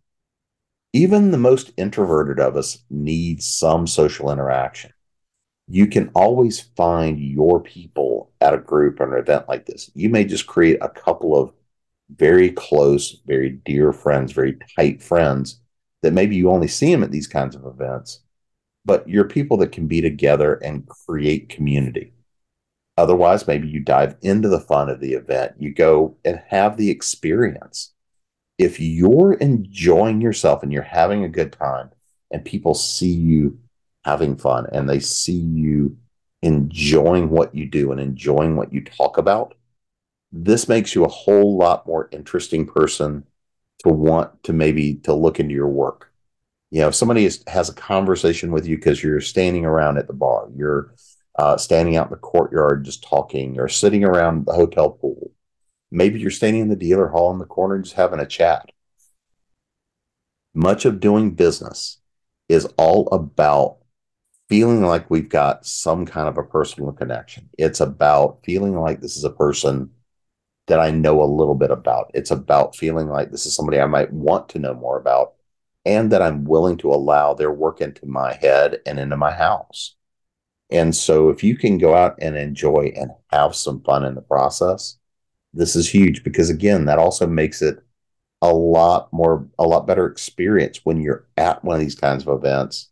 Even 0.93 1.31
the 1.31 1.39
most 1.39 1.73
introverted 1.77 2.41
of 2.41 2.57
us 2.57 2.79
needs 2.91 3.47
some 3.47 3.87
social 3.87 4.31
interaction. 4.31 4.93
You 5.69 5.87
can 5.87 6.11
always 6.15 6.61
find 6.61 7.19
your 7.19 7.61
people 7.61 8.33
at 8.41 8.53
a 8.53 8.59
group 8.59 9.01
or 9.01 9.15
an 9.15 9.23
event 9.23 9.49
like 9.49 9.67
this. 9.67 9.91
You 9.95 10.09
may 10.09 10.25
just 10.25 10.47
create 10.47 10.79
a 10.83 10.89
couple 10.89 11.41
of 11.41 11.53
very 12.15 12.51
close, 12.51 13.21
very 13.27 13.51
dear 13.65 13.93
friends, 13.93 14.33
very 14.33 14.59
tight 14.77 15.03
friends 15.03 15.61
that 16.03 16.13
maybe 16.13 16.37
you 16.37 16.51
only 16.51 16.69
see 16.69 16.93
them 16.93 17.03
at 17.03 17.11
these 17.11 17.29
kinds 17.29 17.55
of 17.55 17.65
events, 17.65 18.21
but 18.85 19.09
you're 19.09 19.25
people 19.25 19.57
that 19.59 19.73
can 19.73 19.87
be 19.87 20.01
together 20.01 20.55
and 20.55 20.87
create 20.89 21.49
community. 21.49 22.13
Otherwise, 22.99 23.47
maybe 23.47 23.69
you 23.69 23.81
dive 23.81 24.17
into 24.21 24.49
the 24.49 24.61
fun 24.61 24.89
of 24.89 25.01
the 25.01 25.15
event, 25.15 25.55
you 25.59 25.73
go 25.73 26.17
and 26.25 26.43
have 26.49 26.77
the 26.77 26.91
experience. 26.91 27.93
If 28.59 28.79
you're 28.79 29.35
enjoying 29.35 30.21
yourself 30.21 30.63
and 30.63 30.73
you're 30.73 30.83
having 30.83 31.25
a 31.25 31.29
good 31.29 31.53
time, 31.53 31.91
and 32.31 32.45
people 32.45 32.75
see 32.75 33.13
you 33.13 33.59
having 34.05 34.37
fun 34.37 34.67
and 34.73 34.89
they 34.89 34.99
see 34.99 35.39
you 35.39 35.97
enjoying 36.43 37.31
what 37.31 37.55
you 37.55 37.67
do 37.67 37.93
and 37.93 38.01
enjoying 38.01 38.57
what 38.57 38.73
you 38.73 38.83
talk 38.83 39.17
about, 39.19 39.55
this 40.33 40.69
makes 40.69 40.95
you 40.95 41.05
a 41.05 41.09
whole 41.09 41.57
lot 41.57 41.87
more 41.87 42.09
interesting 42.11 42.67
person 42.67 43.25
to 43.83 43.91
want 43.91 44.43
to 44.45 44.53
maybe 44.53 44.95
to 45.05 45.15
look 45.15 45.41
into 45.41 45.55
your 45.55 45.69
work. 45.69 46.13
You 46.71 46.81
know, 46.81 46.89
if 46.89 46.95
somebody 46.95 47.27
is, 47.27 47.43
has 47.49 47.69
a 47.69 47.75
conversation 47.75 48.51
with 48.51 48.67
you 48.67 48.77
because 48.77 49.03
you're 49.03 49.21
standing 49.21 49.65
around 49.65 49.99
at 49.99 50.07
the 50.07 50.13
bar, 50.13 50.49
you're 50.57 50.95
uh, 51.39 51.57
standing 51.57 51.97
out 51.97 52.07
in 52.07 52.13
the 52.13 52.17
courtyard 52.17 52.85
just 52.85 53.03
talking, 53.03 53.59
or 53.59 53.69
sitting 53.69 54.05
around 54.05 54.47
the 54.47 54.53
hotel 54.53 54.91
pool. 54.91 55.33
Maybe 55.91 56.21
you're 56.21 56.31
standing 56.31 56.63
in 56.63 56.69
the 56.69 56.77
dealer 56.77 57.09
hall 57.09 57.31
in 57.33 57.39
the 57.39 57.45
corner 57.45 57.79
just 57.79 57.97
having 57.97 58.21
a 58.21 58.27
chat. 58.27 58.71
Much 60.55 60.85
of 60.85 61.01
doing 61.01 61.33
business 61.33 61.99
is 62.49 62.67
all 62.77 63.09
about 63.13 63.79
feeling 64.49 64.83
like 64.83 65.11
we've 65.11 65.29
got 65.29 65.65
some 65.67 66.05
kind 66.05 66.29
of 66.29 66.37
a 66.37 66.43
personal 66.43 66.93
connection. 66.93 67.49
It's 67.59 67.81
about 67.81 68.41
feeling 68.45 68.79
like 68.79 69.01
this 69.01 69.17
is 69.17 69.25
a 69.25 69.31
person 69.31 69.91
that 70.67 70.81
I 70.81 70.91
know 70.91 71.23
a 71.23 71.25
little 71.25 71.55
bit 71.55 71.71
about. 71.71 72.11
It's 72.15 72.31
about 72.31 72.77
feeling 72.77 73.09
like 73.09 73.31
this 73.31 73.47
is 73.47 73.55
somebody 73.55 73.81
I 73.81 73.87
might 73.87 74.13
want 74.13 74.49
to 74.51 74.59
know 74.59 74.75
more 74.75 74.99
about 74.99 75.35
and 75.85 76.13
that 76.13 76.23
I'm 76.23 76.45
willing 76.45 76.77
to 76.79 76.91
allow 76.91 77.35
their 77.35 77.53
work 77.53 77.81
into 77.81 78.07
my 78.07 78.35
head 78.35 78.81
and 78.87 78.99
into 78.99 79.17
my 79.17 79.33
house. 79.33 79.97
And 80.71 80.95
so 80.95 81.29
if 81.29 81.43
you 81.45 81.57
can 81.57 81.79
go 81.79 81.95
out 81.95 82.17
and 82.21 82.37
enjoy 82.37 82.93
and 82.97 83.11
have 83.31 83.55
some 83.55 83.83
fun 83.83 84.05
in 84.05 84.15
the 84.15 84.23
process, 84.23 84.99
this 85.53 85.77
is 85.77 85.89
huge 85.89 86.25
because 86.25 86.49
again, 86.49 86.87
that 86.87 86.99
also 86.99 87.27
makes 87.27 87.61
it 87.61 87.83
a 88.41 88.53
lot 88.53 89.13
more 89.13 89.49
a 89.59 89.65
lot 89.65 89.87
better 89.87 90.07
experience 90.07 90.81
when 90.85 91.01
you're 91.01 91.27
at 91.37 91.63
one 91.63 91.77
of 91.77 91.81
these 91.81 91.95
kinds 91.95 92.27
of 92.27 92.37
events 92.37 92.91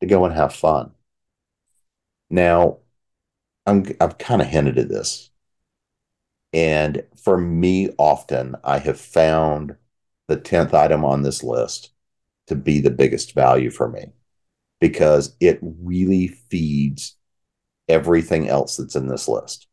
to 0.00 0.06
go 0.06 0.24
and 0.24 0.34
have 0.34 0.54
fun. 0.54 0.92
Now, 2.30 2.78
I'm, 3.66 3.84
I've 4.00 4.18
kind 4.18 4.42
of 4.42 4.48
hinted 4.48 4.78
at 4.78 4.88
this 4.88 5.30
and 6.52 7.04
for 7.16 7.38
me, 7.38 7.90
often 7.98 8.56
I 8.62 8.78
have 8.78 9.00
found 9.00 9.76
the 10.28 10.36
10th 10.36 10.74
item 10.74 11.04
on 11.04 11.22
this 11.22 11.42
list 11.42 11.90
to 12.46 12.54
be 12.54 12.80
the 12.80 12.90
biggest 12.90 13.34
value 13.34 13.70
for 13.70 13.88
me 13.88 14.12
because 14.80 15.34
it 15.40 15.58
really 15.62 16.28
feeds 16.28 17.16
everything 17.88 18.48
else 18.48 18.76
that's 18.76 18.96
in 18.96 19.08
this 19.08 19.28
list. 19.28 19.66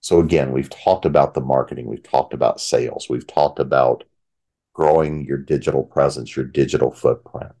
So, 0.00 0.18
again, 0.18 0.52
we've 0.52 0.70
talked 0.70 1.04
about 1.04 1.34
the 1.34 1.40
marketing, 1.40 1.86
we've 1.86 2.02
talked 2.02 2.32
about 2.32 2.60
sales, 2.60 3.08
we've 3.08 3.26
talked 3.26 3.58
about 3.58 4.04
growing 4.72 5.26
your 5.26 5.36
digital 5.36 5.82
presence, 5.82 6.34
your 6.34 6.46
digital 6.46 6.90
footprint, 6.90 7.52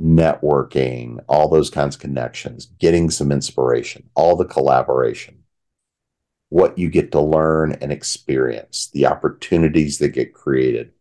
networking, 0.00 1.18
all 1.28 1.48
those 1.48 1.70
kinds 1.70 1.96
of 1.96 2.02
connections, 2.02 2.66
getting 2.66 3.08
some 3.08 3.32
inspiration, 3.32 4.10
all 4.14 4.36
the 4.36 4.44
collaboration 4.44 5.37
what 6.50 6.78
you 6.78 6.88
get 6.88 7.12
to 7.12 7.20
learn 7.20 7.72
and 7.80 7.92
experience, 7.92 8.88
the 8.92 9.06
opportunities 9.06 9.98
that 9.98 10.10
get 10.10 10.32
created, 10.32 10.92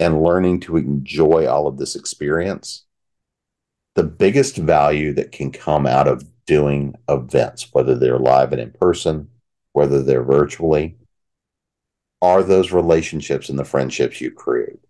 and 0.00 0.22
learning 0.22 0.60
to 0.60 0.76
enjoy 0.76 1.46
all 1.46 1.66
of 1.66 1.78
this 1.78 1.96
experience. 1.96 2.84
The 3.94 4.04
biggest 4.04 4.56
value 4.56 5.12
that 5.14 5.32
can 5.32 5.50
come 5.50 5.86
out 5.86 6.08
of 6.08 6.24
doing 6.46 6.94
events, 7.08 7.68
whether 7.72 7.94
they're 7.94 8.18
live 8.18 8.52
and 8.52 8.60
in 8.60 8.70
person, 8.70 9.28
whether 9.72 10.02
they're 10.02 10.22
virtually, 10.22 10.96
are 12.22 12.42
those 12.42 12.72
relationships 12.72 13.48
and 13.48 13.58
the 13.58 13.64
friendships 13.64 14.20
you 14.20 14.30
create. 14.30 14.80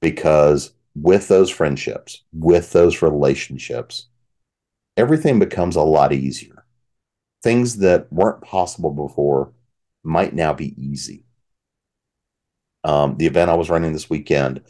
Because 0.00 0.72
with 0.94 1.28
those 1.28 1.50
friendships, 1.50 2.22
with 2.32 2.72
those 2.72 3.02
relationships, 3.02 4.08
everything 4.96 5.38
becomes 5.38 5.76
a 5.76 5.82
lot 5.82 6.12
easier 6.12 6.55
things 7.46 7.76
that 7.76 8.12
weren't 8.12 8.42
possible 8.42 8.90
before 8.90 9.52
might 10.02 10.34
now 10.34 10.52
be 10.52 10.74
easy. 10.76 11.22
Um, 12.82 13.16
the 13.18 13.26
event 13.26 13.52
I 13.52 13.54
was 13.54 13.70
running 13.70 13.92
this 13.92 14.10
weekend, 14.10 14.62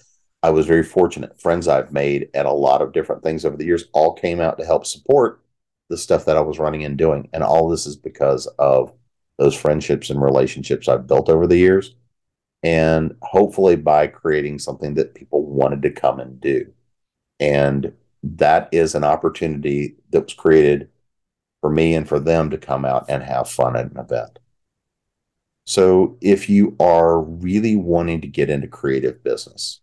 I 0.43 0.51
was 0.51 0.67
very 0.67 0.83
fortunate. 0.83 1.41
Friends 1.41 1.69
I've 1.69 1.91
made 1.91 2.29
at 2.35 2.45
a 2.45 2.53
lot 2.53 2.83
of 2.83 2.93
different 2.93 3.23
things 3.23 3.47
over 3.47 3.57
the 3.57 3.65
years 3.65 3.85
all 3.95 4.13
came 4.13 4.43
out 4.43 4.59
to 4.59 4.67
help 4.67 4.85
support 4.85 5.41
the 5.89 5.97
stuff 5.97 6.27
that 6.27 6.37
I 6.37 6.43
was 6.43 6.59
running 6.59 6.85
and 6.85 6.99
doing. 6.99 7.31
And 7.33 7.43
all 7.43 7.67
this 7.71 7.87
is 7.87 7.97
because 7.97 8.47
of 8.59 8.93
those 9.39 9.55
friendships 9.55 10.11
and 10.11 10.21
relationships 10.21 10.87
I've 10.87 11.07
built 11.07 11.31
over 11.31 11.47
the 11.47 11.57
years. 11.57 11.95
And 12.63 13.17
hopefully 13.23 13.77
by 13.77 14.07
creating 14.07 14.59
something 14.59 14.93
that 14.97 15.15
people 15.15 15.47
wanted 15.47 15.81
to 15.81 15.91
come 15.91 16.21
and 16.21 16.39
do. 16.43 16.71
And 17.41 17.95
that 18.23 18.69
is 18.71 18.95
an 18.95 19.05
opportunity 19.05 19.97
that 20.11 20.25
was 20.25 20.35
created 20.35 20.91
for 21.67 21.73
me 21.73 21.97
and 21.97 22.09
for 22.09 22.21
them 22.21 22.49
to 22.49 22.57
come 22.57 22.85
out 22.85 23.07
and 23.09 23.25
have 23.25 23.51
fun 23.51 23.75
at 23.75 23.91
an 23.91 23.99
event. 23.99 24.39
So, 25.65 26.17
if 26.21 26.49
you 26.49 26.77
are 26.79 27.21
really 27.21 27.75
wanting 27.75 28.21
to 28.21 28.29
get 28.29 28.49
into 28.49 28.69
creative 28.69 29.25
business, 29.25 29.81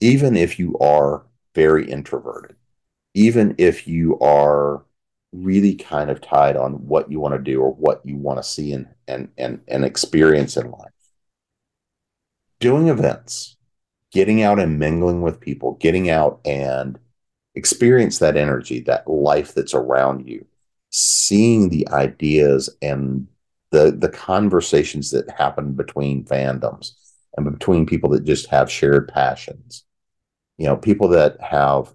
even 0.00 0.36
if 0.36 0.58
you 0.58 0.76
are 0.78 1.24
very 1.54 1.88
introverted, 1.88 2.56
even 3.14 3.54
if 3.56 3.86
you 3.86 4.18
are 4.18 4.84
really 5.30 5.76
kind 5.76 6.10
of 6.10 6.20
tied 6.20 6.56
on 6.56 6.72
what 6.88 7.08
you 7.08 7.20
want 7.20 7.34
to 7.34 7.52
do 7.52 7.60
or 7.60 7.72
what 7.72 8.04
you 8.04 8.16
want 8.16 8.40
to 8.40 8.42
see 8.42 8.72
and, 8.72 8.88
and, 9.06 9.28
and, 9.38 9.60
and 9.68 9.84
experience 9.84 10.56
in 10.56 10.72
life, 10.72 10.90
doing 12.58 12.88
events, 12.88 13.56
getting 14.10 14.42
out 14.42 14.58
and 14.58 14.80
mingling 14.80 15.22
with 15.22 15.38
people, 15.38 15.74
getting 15.74 16.10
out 16.10 16.40
and 16.44 16.98
experience 17.54 18.18
that 18.18 18.36
energy, 18.36 18.80
that 18.80 19.08
life 19.08 19.54
that's 19.54 19.72
around 19.72 20.26
you 20.26 20.44
seeing 20.90 21.68
the 21.68 21.88
ideas 21.88 22.70
and 22.82 23.26
the 23.70 23.90
the 23.90 24.08
conversations 24.08 25.10
that 25.10 25.28
happen 25.30 25.72
between 25.72 26.24
fandoms 26.24 26.92
and 27.36 27.50
between 27.50 27.86
people 27.86 28.10
that 28.10 28.24
just 28.24 28.46
have 28.48 28.70
shared 28.70 29.08
passions 29.08 29.84
you 30.58 30.66
know 30.66 30.76
people 30.76 31.08
that 31.08 31.40
have 31.40 31.92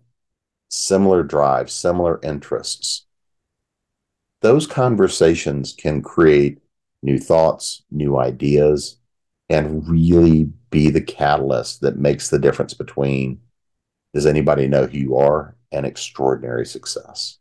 similar 0.70 1.24
drives 1.24 1.74
similar 1.74 2.20
interests 2.24 3.06
those 4.42 4.68
conversations 4.68 5.74
can 5.74 6.02
create 6.02 6.60
new 7.02 7.18
thoughts 7.18 7.84
new 7.92 8.18
ideas 8.18 8.98
and 9.50 9.88
really 9.88 10.50
be 10.70 10.90
the 10.90 11.02
catalyst 11.02 11.82
that 11.82 11.98
makes 11.98 12.30
the 12.30 12.40
difference 12.40 12.74
between 12.74 13.40
does 14.14 14.26
anybody 14.26 14.68
know 14.68 14.86
who 14.86 14.98
you 14.98 15.18
are 15.18 15.56
and 15.72 15.86
extraordinary 15.86 16.66
success. 16.66 17.38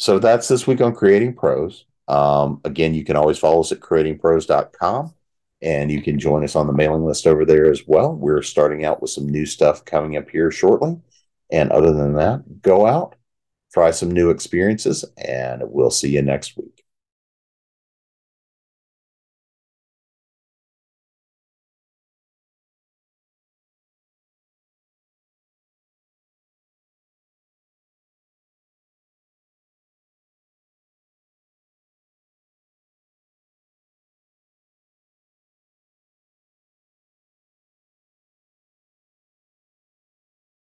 So 0.00 0.18
that's 0.18 0.48
this 0.48 0.66
week 0.66 0.80
on 0.80 0.94
Creating 0.94 1.34
Pros. 1.34 1.84
Um, 2.08 2.62
again, 2.64 2.94
you 2.94 3.04
can 3.04 3.16
always 3.16 3.36
follow 3.36 3.60
us 3.60 3.70
at 3.70 3.80
creatingpros.com 3.80 5.12
and 5.60 5.92
you 5.92 6.00
can 6.00 6.18
join 6.18 6.42
us 6.42 6.56
on 6.56 6.66
the 6.66 6.72
mailing 6.72 7.04
list 7.04 7.26
over 7.26 7.44
there 7.44 7.70
as 7.70 7.86
well. 7.86 8.14
We're 8.14 8.40
starting 8.40 8.82
out 8.82 9.02
with 9.02 9.10
some 9.10 9.28
new 9.28 9.44
stuff 9.44 9.84
coming 9.84 10.16
up 10.16 10.30
here 10.30 10.50
shortly. 10.50 10.96
And 11.52 11.70
other 11.70 11.92
than 11.92 12.14
that, 12.14 12.62
go 12.62 12.86
out, 12.86 13.14
try 13.74 13.90
some 13.90 14.10
new 14.10 14.30
experiences, 14.30 15.04
and 15.18 15.64
we'll 15.66 15.90
see 15.90 16.08
you 16.08 16.22
next 16.22 16.56
week. 16.56 16.79